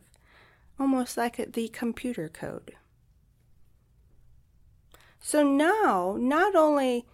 almost 0.79 1.17
like 1.17 1.53
the 1.53 1.67
computer 1.67 2.29
code. 2.29 2.75
So 5.19 5.43
now, 5.43 6.17
not 6.19 6.55
only 6.55 7.05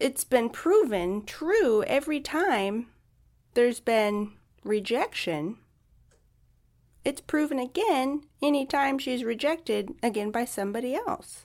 it's 0.00 0.24
been 0.24 0.48
proven 0.48 1.24
true 1.24 1.82
every 1.84 2.20
time 2.20 2.86
there's 3.54 3.80
been 3.80 4.32
rejection, 4.64 5.58
it's 7.08 7.22
proven 7.22 7.58
again 7.58 8.20
anytime 8.42 8.98
she's 8.98 9.24
rejected 9.24 9.94
again 10.02 10.30
by 10.30 10.44
somebody 10.44 10.94
else. 10.94 11.44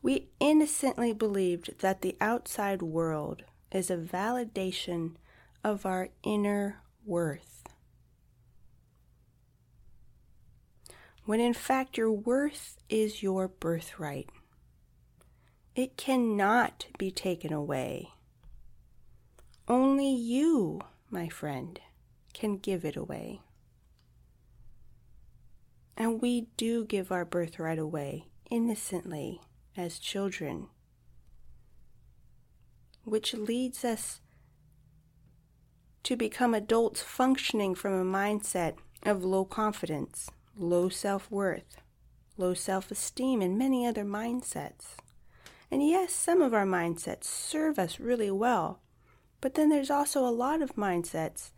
We 0.00 0.28
innocently 0.38 1.12
believed 1.12 1.80
that 1.80 2.00
the 2.00 2.16
outside 2.20 2.80
world 2.80 3.42
is 3.72 3.90
a 3.90 3.96
validation 3.96 5.16
of 5.64 5.84
our 5.84 6.10
inner 6.22 6.80
worth. 7.04 7.64
When 11.24 11.40
in 11.40 11.54
fact, 11.54 11.96
your 11.96 12.12
worth 12.12 12.76
is 12.88 13.20
your 13.20 13.48
birthright. 13.48 14.30
It 15.74 15.96
cannot 15.96 16.86
be 16.98 17.10
taken 17.10 17.52
away. 17.52 18.10
Only 19.66 20.14
you 20.14 20.80
my 21.14 21.28
friend, 21.28 21.80
can 22.34 22.58
give 22.58 22.84
it 22.84 22.96
away. 22.96 23.40
And 25.96 26.20
we 26.20 26.48
do 26.56 26.84
give 26.84 27.12
our 27.12 27.24
birthright 27.24 27.78
away 27.78 28.26
innocently 28.50 29.40
as 29.76 30.00
children, 30.00 30.66
which 33.04 33.32
leads 33.32 33.84
us 33.84 34.20
to 36.02 36.16
become 36.16 36.52
adults 36.52 37.00
functioning 37.00 37.74
from 37.74 37.92
a 37.92 38.04
mindset 38.04 38.74
of 39.04 39.24
low 39.24 39.44
confidence, 39.44 40.28
low 40.56 40.88
self 40.88 41.30
worth, 41.30 41.76
low 42.36 42.54
self 42.54 42.90
esteem, 42.90 43.40
and 43.40 43.56
many 43.56 43.86
other 43.86 44.04
mindsets. 44.04 44.96
And 45.70 45.86
yes, 45.86 46.12
some 46.12 46.42
of 46.42 46.52
our 46.52 46.66
mindsets 46.66 47.24
serve 47.24 47.78
us 47.78 48.00
really 48.00 48.30
well, 48.30 48.80
but 49.44 49.56
then 49.56 49.68
there's 49.68 49.90
also 49.90 50.26
a 50.26 50.32
lot 50.32 50.62
of 50.62 50.74
mindsets 50.74 51.50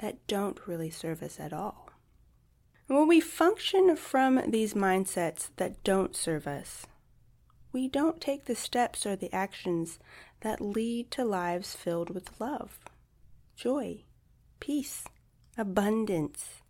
that 0.00 0.26
don't 0.26 0.66
really 0.66 0.90
serve 0.90 1.22
us 1.22 1.40
at 1.40 1.54
all. 1.54 1.88
When 2.86 3.08
we 3.08 3.18
function 3.18 3.96
from 3.96 4.42
these 4.50 4.74
mindsets 4.74 5.48
that 5.56 5.82
don't 5.82 6.14
serve 6.14 6.46
us, 6.46 6.84
we 7.72 7.88
don't 7.88 8.20
take 8.20 8.44
the 8.44 8.54
steps 8.54 9.06
or 9.06 9.16
the 9.16 9.32
actions 9.32 9.98
that 10.42 10.60
lead 10.60 11.10
to 11.12 11.24
lives 11.24 11.74
filled 11.74 12.10
with 12.10 12.38
love, 12.38 12.78
joy, 13.56 14.04
peace, 14.60 15.04
abundance, 15.56 16.60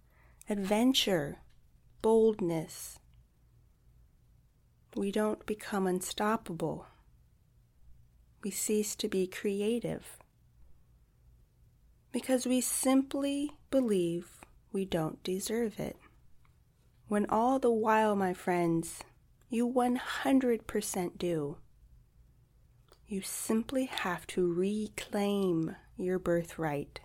adventure, 0.49 1.41
boldness. 2.01 3.01
We 4.95 5.11
don't 5.11 5.45
become 5.47 5.89
unstoppable. 5.89 6.87
We 8.45 8.53
cease 8.53 8.95
to 8.95 9.09
be 9.09 9.27
creative 9.27 10.20
because 12.13 12.47
we 12.47 12.61
simply 12.61 13.53
believe 13.71 14.29
we 14.73 14.85
don't 14.85 15.23
deserve 15.23 15.79
it. 15.79 15.97
When 17.09 17.27
all 17.27 17.59
the 17.59 17.71
while, 17.71 18.15
my 18.15 18.35
friends, 18.35 19.03
you 19.49 19.69
100% 19.69 21.19
do. 21.19 21.57
You 23.09 23.23
simply 23.23 23.87
have 23.87 24.27
to 24.29 24.53
reclaim 24.53 25.75
your 25.97 26.19
birthright. 26.21 27.01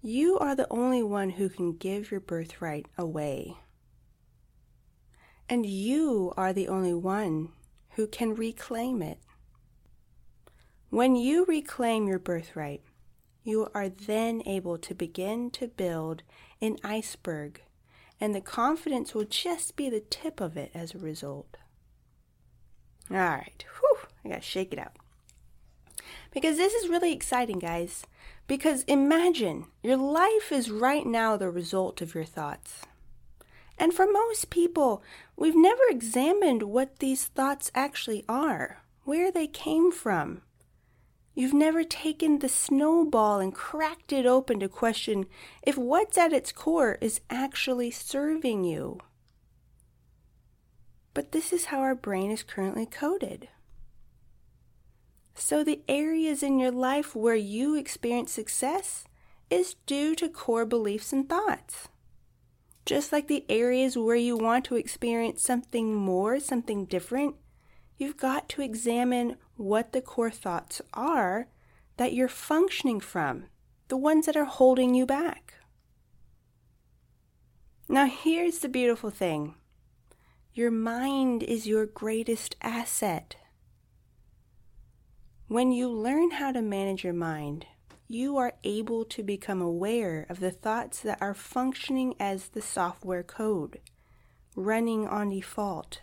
You 0.00 0.38
are 0.38 0.54
the 0.54 0.66
only 0.70 1.02
one 1.02 1.30
who 1.30 1.50
can 1.50 1.76
give 1.76 2.10
your 2.10 2.20
birthright 2.20 2.86
away. 2.96 3.58
And 5.46 5.66
you 5.66 6.32
are 6.38 6.54
the 6.54 6.68
only 6.68 6.94
one 6.94 7.50
who 7.90 8.06
can 8.06 8.34
reclaim 8.34 9.02
it. 9.02 9.18
When 10.90 11.14
you 11.14 11.44
reclaim 11.44 12.08
your 12.08 12.18
birthright, 12.18 12.82
you 13.44 13.68
are 13.74 13.88
then 13.88 14.42
able 14.44 14.76
to 14.78 14.92
begin 14.92 15.52
to 15.52 15.68
build 15.68 16.24
an 16.60 16.78
iceberg, 16.82 17.62
and 18.20 18.34
the 18.34 18.40
confidence 18.40 19.14
will 19.14 19.24
just 19.24 19.76
be 19.76 19.88
the 19.88 20.00
tip 20.00 20.40
of 20.40 20.56
it 20.56 20.72
as 20.74 20.92
a 20.92 20.98
result. 20.98 21.58
All 23.08 23.18
right, 23.18 23.64
whew, 23.78 23.98
I 24.24 24.30
gotta 24.30 24.40
shake 24.40 24.72
it 24.72 24.80
out. 24.80 24.96
Because 26.32 26.56
this 26.56 26.74
is 26.74 26.88
really 26.88 27.12
exciting, 27.12 27.60
guys. 27.60 28.04
Because 28.48 28.82
imagine 28.88 29.66
your 29.84 29.96
life 29.96 30.50
is 30.50 30.72
right 30.72 31.06
now 31.06 31.36
the 31.36 31.50
result 31.50 32.00
of 32.02 32.16
your 32.16 32.24
thoughts. 32.24 32.82
And 33.78 33.94
for 33.94 34.10
most 34.10 34.50
people, 34.50 35.04
we've 35.36 35.56
never 35.56 35.82
examined 35.88 36.64
what 36.64 36.98
these 36.98 37.26
thoughts 37.26 37.70
actually 37.76 38.24
are, 38.28 38.82
where 39.04 39.30
they 39.30 39.46
came 39.46 39.92
from, 39.92 40.42
You've 41.34 41.54
never 41.54 41.84
taken 41.84 42.38
the 42.38 42.48
snowball 42.48 43.38
and 43.38 43.54
cracked 43.54 44.12
it 44.12 44.26
open 44.26 44.60
to 44.60 44.68
question 44.68 45.26
if 45.62 45.78
what's 45.78 46.18
at 46.18 46.32
its 46.32 46.52
core 46.52 46.98
is 47.00 47.20
actually 47.30 47.90
serving 47.90 48.64
you. 48.64 48.98
But 51.14 51.32
this 51.32 51.52
is 51.52 51.66
how 51.66 51.80
our 51.80 51.94
brain 51.94 52.30
is 52.30 52.42
currently 52.42 52.86
coded. 52.86 53.48
So, 55.34 55.64
the 55.64 55.82
areas 55.88 56.42
in 56.42 56.58
your 56.58 56.70
life 56.70 57.14
where 57.14 57.34
you 57.34 57.74
experience 57.74 58.32
success 58.32 59.04
is 59.48 59.76
due 59.86 60.14
to 60.16 60.28
core 60.28 60.66
beliefs 60.66 61.12
and 61.12 61.28
thoughts. 61.28 61.88
Just 62.84 63.12
like 63.12 63.28
the 63.28 63.44
areas 63.48 63.96
where 63.96 64.16
you 64.16 64.36
want 64.36 64.64
to 64.66 64.76
experience 64.76 65.42
something 65.42 65.94
more, 65.94 66.40
something 66.40 66.84
different, 66.84 67.36
you've 67.96 68.16
got 68.16 68.48
to 68.50 68.62
examine 68.62 69.36
what 69.60 69.92
the 69.92 70.00
core 70.00 70.30
thoughts 70.30 70.80
are 70.94 71.46
that 71.98 72.14
you're 72.14 72.28
functioning 72.28 72.98
from, 72.98 73.44
the 73.88 73.96
ones 73.96 74.24
that 74.24 74.36
are 74.36 74.46
holding 74.46 74.94
you 74.94 75.04
back. 75.04 75.54
Now, 77.86 78.06
here's 78.06 78.60
the 78.60 78.68
beautiful 78.68 79.10
thing 79.10 79.54
your 80.54 80.70
mind 80.70 81.42
is 81.42 81.66
your 81.66 81.84
greatest 81.86 82.56
asset. 82.62 83.36
When 85.46 85.72
you 85.72 85.88
learn 85.88 86.30
how 86.30 86.52
to 86.52 86.62
manage 86.62 87.04
your 87.04 87.12
mind, 87.12 87.66
you 88.08 88.38
are 88.38 88.54
able 88.64 89.04
to 89.04 89.22
become 89.22 89.60
aware 89.60 90.24
of 90.28 90.40
the 90.40 90.50
thoughts 90.50 91.00
that 91.00 91.20
are 91.20 91.34
functioning 91.34 92.14
as 92.18 92.48
the 92.48 92.62
software 92.62 93.22
code, 93.22 93.80
running 94.56 95.06
on 95.06 95.30
default 95.30 96.00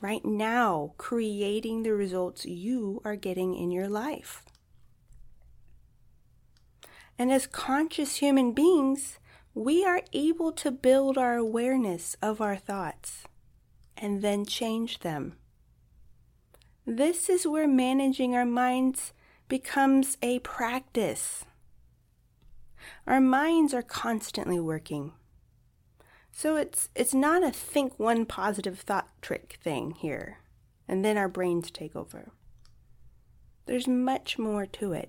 right 0.00 0.24
now 0.24 0.92
creating 0.98 1.82
the 1.82 1.94
results 1.94 2.44
you 2.44 3.00
are 3.04 3.16
getting 3.16 3.54
in 3.54 3.70
your 3.70 3.88
life. 3.88 4.44
And 7.18 7.32
as 7.32 7.46
conscious 7.46 8.16
human 8.16 8.52
beings, 8.52 9.18
we 9.54 9.84
are 9.84 10.02
able 10.12 10.52
to 10.52 10.70
build 10.70 11.16
our 11.16 11.36
awareness 11.36 12.14
of 12.20 12.40
our 12.42 12.56
thoughts 12.56 13.24
and 13.96 14.20
then 14.20 14.44
change 14.44 14.98
them. 14.98 15.36
This 16.86 17.30
is 17.30 17.46
where 17.46 17.66
managing 17.66 18.36
our 18.36 18.44
minds 18.44 19.12
becomes 19.48 20.18
a 20.22 20.40
practice. 20.40 21.44
Our 23.06 23.20
minds 23.20 23.72
are 23.72 23.82
constantly 23.82 24.60
working. 24.60 25.12
So 26.38 26.56
it's 26.56 26.90
it's 26.94 27.14
not 27.14 27.42
a 27.42 27.50
think 27.50 27.98
one 27.98 28.26
positive 28.26 28.78
thought 28.78 29.08
trick 29.22 29.56
thing 29.62 29.92
here, 29.92 30.40
and 30.86 31.02
then 31.02 31.16
our 31.16 31.30
brains 31.30 31.70
take 31.70 31.96
over. 31.96 32.30
There's 33.64 33.88
much 33.88 34.38
more 34.38 34.66
to 34.66 34.92
it. 34.92 35.08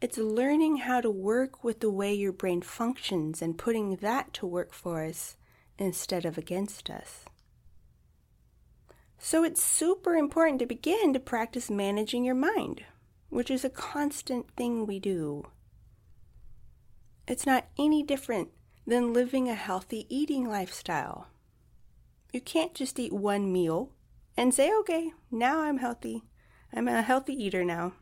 It's 0.00 0.18
learning 0.18 0.78
how 0.78 1.00
to 1.02 1.08
work 1.08 1.62
with 1.62 1.78
the 1.78 1.88
way 1.88 2.12
your 2.12 2.32
brain 2.32 2.62
functions 2.62 3.40
and 3.40 3.56
putting 3.56 3.94
that 3.98 4.32
to 4.34 4.44
work 4.44 4.72
for 4.72 5.04
us 5.04 5.36
instead 5.78 6.24
of 6.24 6.36
against 6.36 6.90
us. 6.90 7.24
So 9.18 9.44
it's 9.44 9.62
super 9.62 10.16
important 10.16 10.58
to 10.58 10.66
begin 10.66 11.12
to 11.12 11.20
practice 11.20 11.70
managing 11.70 12.24
your 12.24 12.34
mind, 12.34 12.82
which 13.28 13.52
is 13.52 13.64
a 13.64 13.70
constant 13.70 14.50
thing 14.56 14.84
we 14.84 14.98
do. 14.98 15.44
It's 17.28 17.46
not 17.46 17.68
any 17.78 18.02
different 18.02 18.48
than 18.86 19.12
living 19.12 19.48
a 19.48 19.54
healthy 19.54 20.06
eating 20.08 20.48
lifestyle. 20.48 21.28
You 22.32 22.40
can't 22.40 22.74
just 22.74 22.98
eat 22.98 23.12
one 23.12 23.52
meal 23.52 23.90
and 24.36 24.54
say, 24.54 24.70
okay, 24.80 25.12
now 25.30 25.62
I'm 25.62 25.78
healthy. 25.78 26.22
I'm 26.72 26.88
a 26.88 27.02
healthy 27.02 27.32
eater 27.32 27.64
now. 27.64 27.94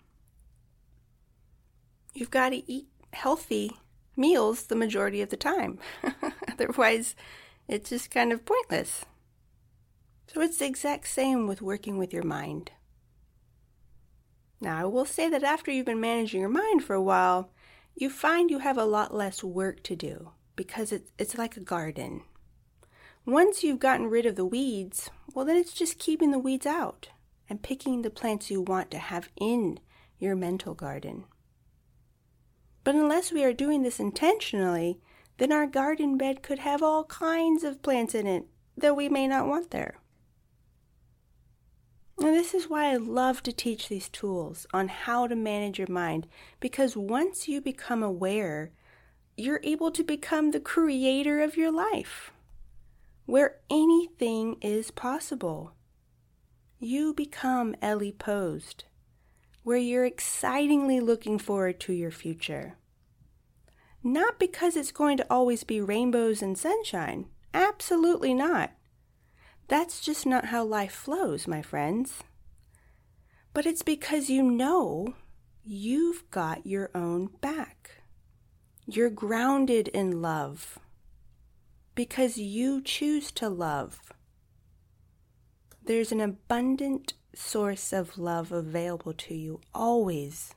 you've 2.15 2.31
got 2.31 2.51
to 2.51 2.71
eat 2.71 2.89
healthy 3.13 3.73
meals 4.17 4.65
the 4.67 4.77
majority 4.77 5.21
of 5.21 5.31
the 5.31 5.37
time. 5.37 5.79
Otherwise, 6.49 7.17
it's 7.69 7.91
just 7.91 8.11
kind 8.11 8.33
of 8.33 8.45
pointless. 8.45 9.05
So 10.29 10.41
it's 10.41 10.59
the 10.59 10.67
exact 10.67 11.09
same 11.09 11.47
with 11.47 11.63
working 11.63 11.99
with 11.99 12.13
your 12.13 12.23
mind. 12.23 12.71
Now, 14.61 14.79
I 14.79 14.85
will 14.85 15.05
say 15.05 15.29
that 15.29 15.43
after 15.43 15.71
you've 15.71 15.87
been 15.87 16.01
managing 16.01 16.41
your 16.41 16.49
mind 16.49 16.85
for 16.85 16.95
a 16.95 17.03
while, 17.03 17.51
you 17.95 18.09
find 18.09 18.51
you 18.51 18.59
have 18.61 18.79
a 18.79 18.85
lot 18.85 19.15
less 19.15 19.43
work 19.45 19.83
to 19.85 19.97
do 19.97 20.31
because 20.57 20.93
it's, 20.93 21.11
it's 21.19 21.39
like 21.39 21.57
a 21.57 21.61
garden. 21.61 22.23
Once 23.27 23.65
you've 23.65 23.79
gotten 23.79 24.07
rid 24.07 24.27
of 24.27 24.37
the 24.37 24.45
weeds, 24.45 25.11
well, 25.35 25.45
then 25.45 25.57
it's 25.57 25.73
just 25.73 25.99
keeping 25.99 26.31
the 26.31 26.39
weeds 26.39 26.67
out 26.67 27.09
and 27.49 27.63
picking 27.63 28.03
the 28.03 28.11
plants 28.11 28.51
you 28.51 28.61
want 28.61 28.91
to 28.91 28.99
have 28.99 29.29
in 29.37 29.79
your 30.19 30.37
mental 30.37 30.75
garden. 30.75 31.25
But 32.85 32.95
unless 32.95 33.33
we 33.33 33.43
are 33.45 33.53
doing 33.53 33.83
this 33.83 33.99
intentionally, 33.99 35.01
then 35.39 35.53
our 35.53 35.67
garden 35.67 36.19
bed 36.19 36.43
could 36.43 36.59
have 36.61 36.83
all 36.83 37.05
kinds 37.05 37.65
of 37.65 37.83
plants 37.83 38.15
in 38.15 38.27
it 38.27 38.47
that 38.77 38.97
we 38.97 39.09
may 39.09 39.27
not 39.27 39.47
want 39.47 39.71
there. 39.71 39.99
And 42.19 42.35
this 42.35 42.55
is 42.55 42.69
why 42.69 42.93
I 42.93 42.97
love 42.97 43.43
to 43.43 43.53
teach 43.53 43.89
these 43.89 44.09
tools 44.09 44.67
on 44.73 44.89
how 44.89 45.27
to 45.27 45.35
manage 45.35 45.79
your 45.79 45.91
mind, 45.91 46.29
because 46.61 46.97
once 46.97 47.49
you 47.49 47.61
become 47.61 48.03
aware, 48.03 48.71
you're 49.37 49.61
able 49.63 49.91
to 49.91 50.05
become 50.05 50.51
the 50.51 50.61
creator 50.61 51.41
of 51.41 51.57
your 51.57 51.73
life, 51.73 52.33
where 53.27 53.57
anything 53.71 54.57
is 54.61 54.91
possible. 54.91 55.73
You 56.79 57.15
become 57.15 57.75
Ellie 57.83 58.13
Posed 58.13 58.85
where 59.65 59.79
you're 59.79 60.05
excitingly 60.05 61.01
looking 61.01 61.39
forward 61.39 61.81
to 61.81 61.93
your 61.93 62.11
future. 62.11 62.77
Not 64.03 64.39
because 64.39 64.77
it's 64.77 64.93
going 64.93 65.17
to 65.17 65.27
always 65.31 65.65
be 65.65 65.81
rainbows 65.81 66.43
and 66.43 66.57
sunshine. 66.57 67.27
Absolutely 67.55 68.35
not. 68.35 68.73
That's 69.67 70.01
just 70.01 70.27
not 70.27 70.47
how 70.47 70.65
life 70.65 70.93
flows, 70.93 71.49
my 71.49 71.63
friends. 71.63 72.23
But 73.55 73.65
it's 73.65 73.83
because 73.83 74.29
you 74.29 74.43
know 74.43 75.15
you've 75.65 76.31
got 76.31 76.67
your 76.67 76.91
own 76.95 77.31
back. 77.41 78.03
You're 78.87 79.09
grounded 79.09 79.89
in 79.89 80.21
love 80.21 80.79
because 81.95 82.37
you 82.37 82.83
choose 82.83 83.33
to 83.33 83.49
love. 83.49 84.13
There's 85.83 86.13
an 86.13 86.21
abundant 86.21 87.15
source 87.35 87.95
of 87.95 88.19
love 88.19 88.53
available 88.53 89.15
to 89.15 89.35
you 89.35 89.61
always 89.75 90.55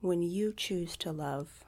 when 0.00 0.20
you 0.20 0.52
choose 0.54 0.94
to 0.98 1.10
love. 1.10 1.64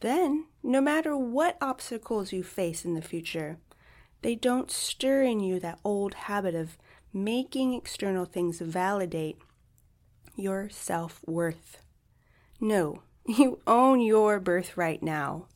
Then, 0.00 0.46
no 0.60 0.80
matter 0.80 1.16
what 1.16 1.56
obstacles 1.60 2.32
you 2.32 2.42
face 2.42 2.84
in 2.84 2.94
the 2.94 3.02
future, 3.02 3.58
they 4.22 4.34
don't 4.34 4.68
stir 4.68 5.22
in 5.22 5.38
you 5.38 5.60
that 5.60 5.78
old 5.84 6.14
habit 6.14 6.56
of 6.56 6.76
making 7.12 7.74
external 7.74 8.24
things 8.24 8.58
validate 8.58 9.38
your 10.34 10.68
self 10.70 11.20
worth. 11.24 11.78
No, 12.60 13.02
you 13.26 13.60
own 13.66 14.00
your 14.00 14.40
birthright 14.40 15.02
now. 15.02 15.46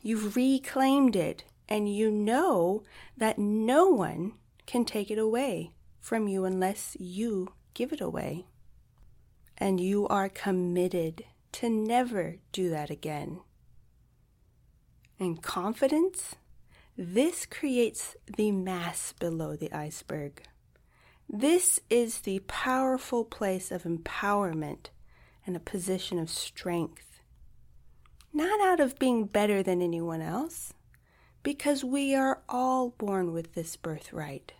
You've 0.00 0.36
reclaimed 0.36 1.16
it, 1.16 1.44
and 1.68 1.92
you 1.92 2.10
know 2.10 2.84
that 3.16 3.38
no 3.38 3.88
one 3.88 4.34
can 4.66 4.84
take 4.84 5.10
it 5.10 5.18
away 5.18 5.72
from 6.00 6.28
you 6.28 6.44
unless 6.44 6.96
you 6.98 7.52
give 7.74 7.92
it 7.92 8.00
away. 8.00 8.46
And 9.56 9.80
you 9.80 10.06
are 10.08 10.28
committed 10.28 11.24
to 11.52 11.68
never 11.68 12.36
do 12.52 12.70
that 12.70 12.90
again. 12.90 13.40
And 15.18 15.42
confidence, 15.42 16.36
this 16.96 17.44
creates 17.44 18.16
the 18.36 18.52
mass 18.52 19.12
below 19.18 19.56
the 19.56 19.72
iceberg. 19.72 20.42
This 21.28 21.80
is 21.90 22.20
the 22.20 22.38
powerful 22.40 23.24
place 23.24 23.70
of 23.70 23.82
empowerment 23.82 24.86
and 25.46 25.56
a 25.56 25.60
position 25.60 26.18
of 26.18 26.30
strength. 26.30 27.07
Not 28.32 28.60
out 28.60 28.80
of 28.80 28.98
being 28.98 29.24
better 29.24 29.62
than 29.62 29.82
anyone 29.82 30.20
else, 30.20 30.72
because 31.42 31.82
we 31.82 32.14
are 32.14 32.42
all 32.48 32.90
born 32.90 33.32
with 33.32 33.54
this 33.54 33.76
birthright. 33.76 34.52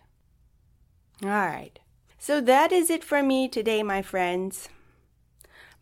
All 1.23 1.29
right. 1.29 1.79
So 2.17 2.41
that 2.41 2.71
is 2.71 2.89
it 2.89 3.03
for 3.03 3.23
me 3.23 3.47
today, 3.47 3.83
my 3.83 4.01
friends. 4.01 4.69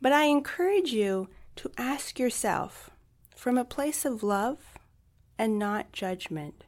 But 0.02 0.12
I 0.12 0.26
encourage 0.26 0.92
you 0.92 1.30
to 1.58 1.72
ask 1.78 2.20
yourself 2.20 2.92
from 3.36 3.58
a 3.58 3.66
place 3.66 4.06
of 4.06 4.22
love 4.22 4.60
and 5.38 5.58
not 5.58 5.92
judgment. 5.92 6.64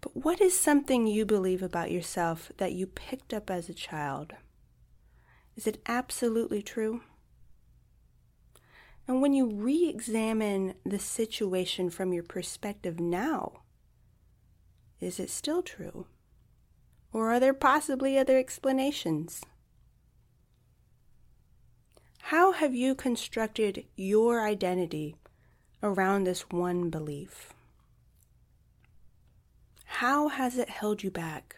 But 0.00 0.16
what 0.16 0.40
is 0.40 0.58
something 0.58 1.06
you 1.06 1.24
believe 1.24 1.62
about 1.62 1.90
yourself 1.90 2.50
that 2.56 2.72
you 2.72 2.86
picked 2.86 3.32
up 3.32 3.50
as 3.50 3.68
a 3.68 3.74
child? 3.74 4.32
Is 5.56 5.66
it 5.66 5.82
absolutely 5.86 6.62
true? 6.62 7.02
And 9.10 9.20
when 9.20 9.32
you 9.32 9.46
re 9.46 9.88
examine 9.88 10.74
the 10.86 11.00
situation 11.00 11.90
from 11.90 12.12
your 12.12 12.22
perspective 12.22 13.00
now, 13.00 13.62
is 15.00 15.18
it 15.18 15.30
still 15.30 15.62
true? 15.64 16.06
Or 17.12 17.32
are 17.32 17.40
there 17.40 17.52
possibly 17.52 18.16
other 18.16 18.38
explanations? 18.38 19.42
How 22.20 22.52
have 22.52 22.72
you 22.72 22.94
constructed 22.94 23.84
your 23.96 24.46
identity 24.46 25.16
around 25.82 26.22
this 26.22 26.42
one 26.42 26.88
belief? 26.88 27.52
How 29.86 30.28
has 30.28 30.56
it 30.56 30.68
held 30.70 31.02
you 31.02 31.10
back? 31.10 31.56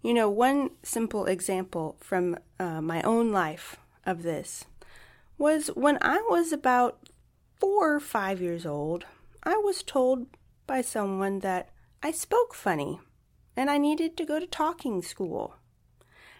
You 0.00 0.14
know, 0.14 0.30
one 0.30 0.70
simple 0.84 1.24
example 1.24 1.96
from 1.98 2.38
uh, 2.60 2.80
my 2.80 3.02
own 3.02 3.32
life 3.32 3.78
of 4.04 4.22
this 4.22 4.64
was 5.38 5.68
when 5.68 5.98
I 6.00 6.18
was 6.28 6.52
about 6.52 7.08
four 7.58 7.94
or 7.94 8.00
five 8.00 8.40
years 8.40 8.66
old, 8.66 9.04
I 9.42 9.56
was 9.56 9.82
told 9.82 10.26
by 10.66 10.80
someone 10.80 11.40
that 11.40 11.70
I 12.02 12.10
spoke 12.10 12.54
funny 12.54 13.00
and 13.56 13.70
I 13.70 13.78
needed 13.78 14.16
to 14.16 14.24
go 14.24 14.38
to 14.38 14.46
talking 14.46 15.02
school. 15.02 15.56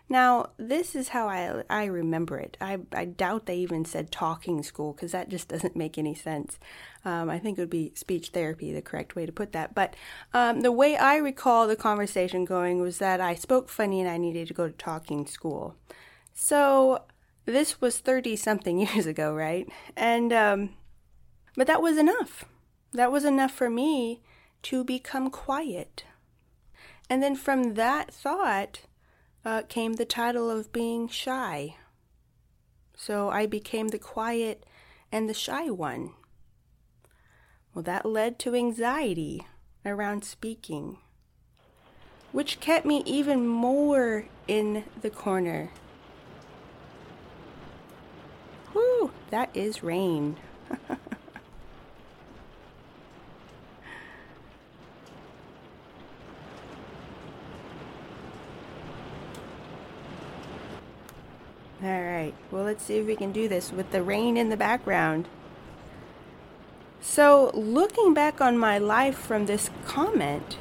Now, 0.08 0.50
this 0.56 0.94
is 0.94 1.08
how 1.08 1.28
I, 1.28 1.64
I 1.68 1.86
remember 1.86 2.38
it. 2.38 2.56
I, 2.60 2.78
I 2.92 3.06
doubt 3.06 3.46
they 3.46 3.56
even 3.56 3.84
said 3.84 4.12
talking 4.12 4.62
school 4.62 4.92
because 4.92 5.12
that 5.12 5.28
just 5.28 5.48
doesn't 5.48 5.74
make 5.76 5.98
any 5.98 6.14
sense. 6.14 6.58
Um, 7.04 7.28
I 7.28 7.38
think 7.38 7.58
it 7.58 7.62
would 7.62 7.70
be 7.70 7.92
speech 7.94 8.28
therapy, 8.28 8.72
the 8.72 8.82
correct 8.82 9.16
way 9.16 9.26
to 9.26 9.32
put 9.32 9.52
that. 9.52 9.74
But 9.74 9.94
um, 10.32 10.60
the 10.60 10.72
way 10.72 10.96
I 10.96 11.16
recall 11.16 11.66
the 11.66 11.76
conversation 11.76 12.44
going 12.44 12.80
was 12.80 12.98
that 12.98 13.20
I 13.20 13.34
spoke 13.34 13.68
funny 13.68 14.00
and 14.00 14.08
I 14.08 14.16
needed 14.16 14.46
to 14.48 14.54
go 14.54 14.68
to 14.68 14.74
talking 14.74 15.26
school. 15.26 15.74
So 16.32 17.02
this 17.52 17.80
was 17.80 17.98
30 17.98 18.36
something 18.36 18.78
years 18.86 19.06
ago, 19.06 19.34
right? 19.34 19.68
And, 19.96 20.32
um, 20.32 20.70
but 21.56 21.66
that 21.66 21.82
was 21.82 21.96
enough. 21.96 22.44
That 22.92 23.12
was 23.12 23.24
enough 23.24 23.52
for 23.52 23.70
me 23.70 24.22
to 24.62 24.84
become 24.84 25.30
quiet. 25.30 26.04
And 27.08 27.22
then 27.22 27.36
from 27.36 27.74
that 27.74 28.12
thought 28.12 28.80
uh, 29.44 29.62
came 29.68 29.94
the 29.94 30.04
title 30.04 30.50
of 30.50 30.72
being 30.72 31.08
shy. 31.08 31.76
So 32.96 33.28
I 33.28 33.46
became 33.46 33.88
the 33.88 33.98
quiet 33.98 34.64
and 35.12 35.28
the 35.28 35.34
shy 35.34 35.70
one. 35.70 36.12
Well, 37.72 37.82
that 37.82 38.06
led 38.06 38.38
to 38.40 38.54
anxiety 38.54 39.46
around 39.84 40.24
speaking, 40.24 40.98
which 42.32 42.58
kept 42.58 42.86
me 42.86 43.02
even 43.06 43.46
more 43.46 44.24
in 44.48 44.84
the 45.02 45.10
corner. 45.10 45.70
Whew, 48.86 49.10
that 49.30 49.50
is 49.52 49.82
rain. 49.82 50.36
All 61.82 62.02
right, 62.02 62.32
well, 62.50 62.62
let's 62.62 62.84
see 62.84 62.98
if 62.98 63.06
we 63.06 63.16
can 63.16 63.32
do 63.32 63.48
this 63.48 63.72
with 63.72 63.90
the 63.90 64.02
rain 64.02 64.36
in 64.36 64.50
the 64.50 64.56
background. 64.56 65.28
So, 67.00 67.50
looking 67.54 68.14
back 68.14 68.40
on 68.40 68.56
my 68.56 68.78
life 68.78 69.18
from 69.18 69.46
this 69.46 69.70
comment, 69.84 70.58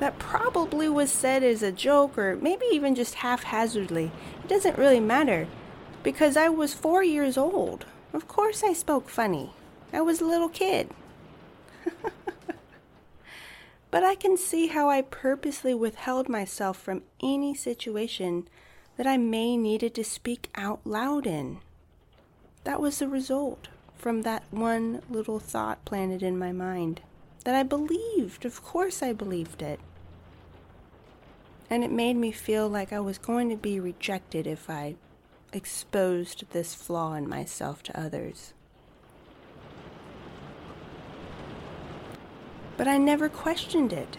that 0.00 0.18
probably 0.18 0.88
was 0.88 1.12
said 1.12 1.44
as 1.44 1.62
a 1.62 1.70
joke 1.70 2.18
or 2.18 2.36
maybe 2.36 2.66
even 2.72 2.94
just 2.94 3.16
haphazardly. 3.16 4.10
It 4.42 4.48
doesn't 4.48 4.78
really 4.78 5.00
matter 5.00 5.46
because 6.02 6.36
I 6.36 6.48
was 6.48 6.74
four 6.74 7.02
years 7.02 7.36
old. 7.36 7.84
Of 8.12 8.26
course, 8.26 8.62
I 8.62 8.72
spoke 8.72 9.08
funny. 9.08 9.50
I 9.92 10.00
was 10.00 10.20
a 10.20 10.26
little 10.26 10.48
kid. 10.48 10.90
but 13.90 14.04
I 14.04 14.14
can 14.14 14.36
see 14.36 14.68
how 14.68 14.88
I 14.88 15.02
purposely 15.02 15.74
withheld 15.74 16.28
myself 16.28 16.76
from 16.76 17.02
any 17.22 17.54
situation 17.54 18.48
that 18.96 19.06
I 19.06 19.16
may 19.16 19.56
needed 19.56 19.94
to 19.94 20.04
speak 20.04 20.50
out 20.54 20.80
loud 20.84 21.26
in. 21.26 21.58
That 22.64 22.80
was 22.80 22.98
the 22.98 23.08
result 23.08 23.68
from 23.96 24.22
that 24.22 24.44
one 24.50 25.02
little 25.10 25.38
thought 25.38 25.84
planted 25.84 26.22
in 26.22 26.38
my 26.38 26.52
mind 26.52 27.00
that 27.44 27.54
I 27.54 27.62
believed. 27.62 28.44
Of 28.44 28.62
course, 28.62 29.02
I 29.02 29.12
believed 29.12 29.62
it. 29.62 29.80
And 31.68 31.84
it 31.84 31.92
made 31.92 32.16
me 32.16 32.32
feel 32.32 32.68
like 32.68 32.92
I 32.92 33.00
was 33.00 33.18
going 33.18 33.48
to 33.50 33.56
be 33.56 33.78
rejected 33.78 34.46
if 34.46 34.68
I 34.68 34.96
exposed 35.52 36.44
this 36.50 36.74
flaw 36.74 37.14
in 37.14 37.28
myself 37.28 37.82
to 37.84 38.00
others. 38.00 38.52
But 42.76 42.88
I 42.88 42.96
never 42.96 43.28
questioned 43.28 43.92
it. 43.92 44.16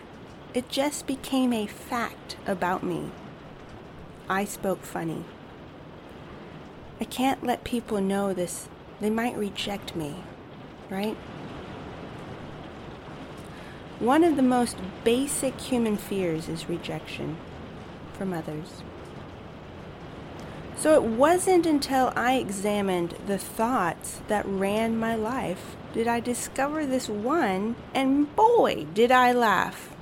It 0.53 0.69
just 0.69 1.07
became 1.07 1.53
a 1.53 1.65
fact 1.65 2.37
about 2.45 2.83
me. 2.83 3.11
I 4.29 4.45
spoke 4.45 4.83
funny. 4.83 5.25
I 6.99 7.05
can't 7.05 7.43
let 7.43 7.63
people 7.63 7.99
know 8.01 8.33
this. 8.33 8.69
They 8.99 9.09
might 9.09 9.35
reject 9.35 9.95
me, 9.95 10.23
right? 10.89 11.17
One 13.99 14.23
of 14.23 14.35
the 14.35 14.41
most 14.41 14.77
basic 15.03 15.59
human 15.59 15.97
fears 15.97 16.47
is 16.47 16.69
rejection 16.69 17.37
from 18.13 18.33
others. 18.33 18.83
So 20.81 20.95
it 20.95 21.03
wasn't 21.03 21.67
until 21.67 22.11
I 22.15 22.37
examined 22.37 23.13
the 23.27 23.37
thoughts 23.37 24.19
that 24.27 24.47
ran 24.47 24.97
my 24.97 25.13
life 25.13 25.75
did 25.93 26.07
I 26.07 26.19
discover 26.19 26.87
this 26.87 27.07
one, 27.07 27.75
and 27.93 28.35
boy, 28.35 28.87
did 28.91 29.11
I 29.11 29.31
laugh. 29.31 29.95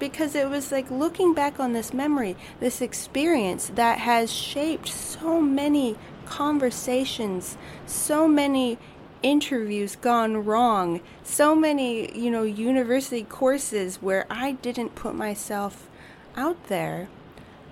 Because 0.00 0.34
it 0.34 0.50
was 0.50 0.72
like 0.72 0.90
looking 0.90 1.34
back 1.34 1.60
on 1.60 1.72
this 1.72 1.94
memory, 1.94 2.34
this 2.58 2.80
experience 2.80 3.70
that 3.76 4.00
has 4.00 4.32
shaped 4.32 4.88
so 4.88 5.40
many 5.40 5.96
conversations, 6.26 7.56
so 7.86 8.26
many 8.26 8.76
interviews 9.22 9.94
gone 9.94 10.44
wrong, 10.44 11.00
so 11.22 11.54
many, 11.54 12.12
you 12.18 12.32
know, 12.32 12.42
university 12.42 13.22
courses 13.22 14.02
where 14.02 14.26
I 14.28 14.52
didn't 14.52 14.96
put 14.96 15.14
myself 15.14 15.88
out 16.34 16.66
there 16.66 17.08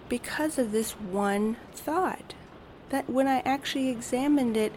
because 0.08 0.58
of 0.58 0.72
this 0.72 0.92
one 0.92 1.56
thought. 1.74 2.34
That 2.90 3.10
when 3.10 3.26
I 3.26 3.40
actually 3.40 3.88
examined 3.88 4.56
it, 4.56 4.72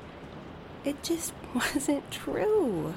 it 0.84 1.04
just 1.04 1.34
wasn't 1.54 2.10
true. 2.12 2.94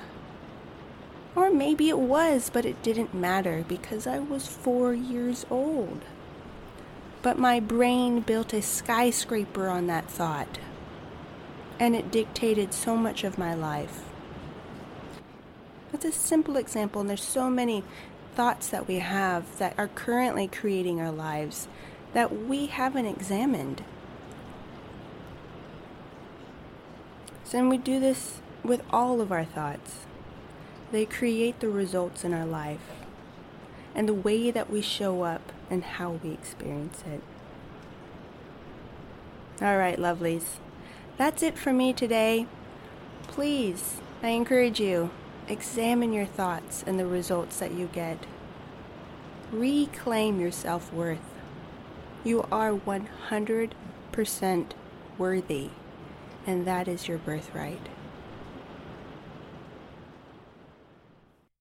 Or 1.35 1.51
maybe 1.51 1.88
it 1.88 1.99
was, 1.99 2.51
but 2.51 2.66
it 2.66 2.83
didn't 2.83 3.14
matter 3.14 3.64
because 3.66 4.07
I 4.07 4.18
was 4.18 4.47
four 4.47 4.95
years 4.95 5.47
old. 5.51 6.03
But 7.23 7.38
my 7.38 7.61
brain 7.61 8.21
built 8.21 8.53
a 8.53 8.61
skyscraper 8.61 9.68
on 9.68 9.87
that 9.87 10.11
thought, 10.11 10.59
and 11.79 11.95
it 11.95 12.11
dictated 12.11 12.75
so 12.75 12.97
much 12.97 13.25
of 13.25 13.38
my 13.38 13.55
life. 13.55 14.03
That's 15.90 16.05
a 16.05 16.12
simple 16.12 16.57
example, 16.57 17.01
and 17.01 17.09
there's 17.09 17.23
so 17.23 17.49
many 17.49 17.85
thoughts 18.35 18.68
that 18.68 18.88
we 18.88 18.97
have 18.97 19.59
that 19.59 19.75
are 19.79 19.88
currently 19.88 20.49
creating 20.49 21.01
our 21.01 21.12
lives 21.12 21.68
that 22.12 22.46
we 22.46 22.66
haven't 22.66 23.07
examined. 23.07 23.83
So, 27.44 27.59
and 27.59 27.68
we 27.68 27.79
do 27.79 28.01
this 28.01 28.40
with 28.62 28.83
all 28.90 29.20
of 29.20 29.33
our 29.33 29.44
thoughts. 29.44 30.07
They 30.90 31.07
create 31.07 31.61
the 31.61 31.68
results 31.68 32.25
in 32.25 32.33
our 32.33 32.46
life 32.46 32.81
and 33.94 34.09
the 34.09 34.14
way 34.14 34.51
that 34.51 34.70
we 34.70 34.81
show 34.81 35.22
up 35.22 35.53
and 35.70 35.85
how 35.85 36.20
we 36.22 36.31
experience 36.33 37.03
it. 37.07 37.22
All 39.62 39.77
right, 39.77 39.98
lovelies. 39.98 40.57
That's 41.16 41.42
it 41.42 41.57
for 41.57 41.72
me 41.72 41.92
today. 41.92 42.46
Please, 43.29 43.96
I 44.22 44.29
encourage 44.29 44.81
you, 44.81 45.11
examine 45.48 46.12
your 46.12 46.27
thoughts 46.27 46.83
and 46.87 46.98
the 46.98 47.07
results 47.07 47.59
that 47.59 47.72
you 47.72 47.88
get. 47.92 48.18
Reclaim 49.51 50.40
your 50.40 50.53
self 50.53 50.92
worth. 50.92 51.32
You 52.24 52.46
are 52.52 52.72
100% 52.72 54.66
worthy, 55.18 55.70
and 56.46 56.64
that 56.66 56.87
is 56.87 57.08
your 57.08 57.18
birthright. 57.18 57.88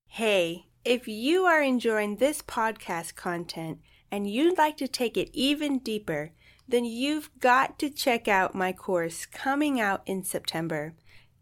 Hey, 0.08 0.68
if 0.86 1.08
you 1.08 1.46
are 1.46 1.64
enjoying 1.64 2.18
this 2.18 2.44
podcast 2.44 3.16
content 3.16 3.80
and 4.12 4.30
you'd 4.30 4.58
like 4.58 4.78
to 4.78 4.88
take 4.88 5.18
it 5.18 5.30
even 5.34 5.80
deeper, 5.80 6.32
then 6.68 6.86
you've 6.86 7.32
got 7.40 7.80
to 7.80 7.90
check 7.90 8.28
out 8.28 8.54
my 8.54 8.72
course 8.72 9.26
coming 9.26 9.80
out 9.80 10.04
in 10.06 10.24
September. 10.24 10.94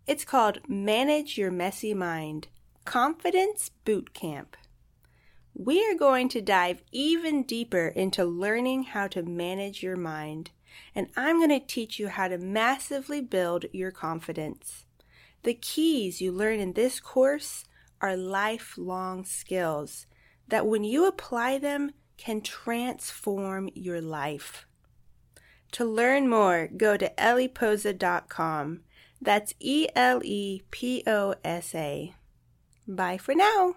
It's 0.08 0.24
called 0.24 0.60
Manage 0.70 1.38
Your 1.38 1.52
Messy 1.52 1.94
Mind 1.94 2.48
Confidence 2.86 3.72
Boot 3.84 4.14
Camp 4.14 4.56
we 5.60 5.86
are 5.86 5.94
going 5.94 6.30
to 6.30 6.40
dive 6.40 6.82
even 6.94 7.44
deeper 7.44 7.90
into 7.90 8.24
learning 8.24 8.82
how 8.84 9.08
to 9.10 9.22
manage 9.22 9.84
your 9.84 9.98
mind, 9.98 10.52
and 10.96 11.08
I'm 11.18 11.38
going 11.38 11.50
to 11.50 11.60
teach 11.60 12.00
you 12.00 12.08
how 12.08 12.30
to 12.30 12.38
massively 12.38 13.20
build 13.20 13.66
your 13.74 13.92
confidence. 13.92 14.86
The 15.44 15.54
keys 15.54 16.22
you 16.22 16.32
learn 16.32 16.62
in 16.62 16.74
this 16.74 17.02
course 17.02 17.66
are 18.00 18.16
lifelong 18.16 19.26
skills 19.26 20.08
that, 20.48 20.66
when 20.66 20.86
you 20.86 21.06
apply 21.06 21.58
them, 21.58 21.92
can 22.16 22.40
transform 22.40 23.70
your 23.74 24.00
life. 24.00 24.66
To 25.74 25.84
learn 25.84 26.30
more, 26.30 26.70
go 26.70 26.96
to 26.96 27.12
eleposa.com. 27.18 28.80
That's 29.22 29.54
E 29.60 29.88
L 29.94 30.22
E 30.24 30.62
P 30.72 31.04
O 31.06 31.36
S 31.44 31.76
A. 31.76 32.14
Bye 32.88 33.18
for 33.18 33.36
now. 33.36 33.76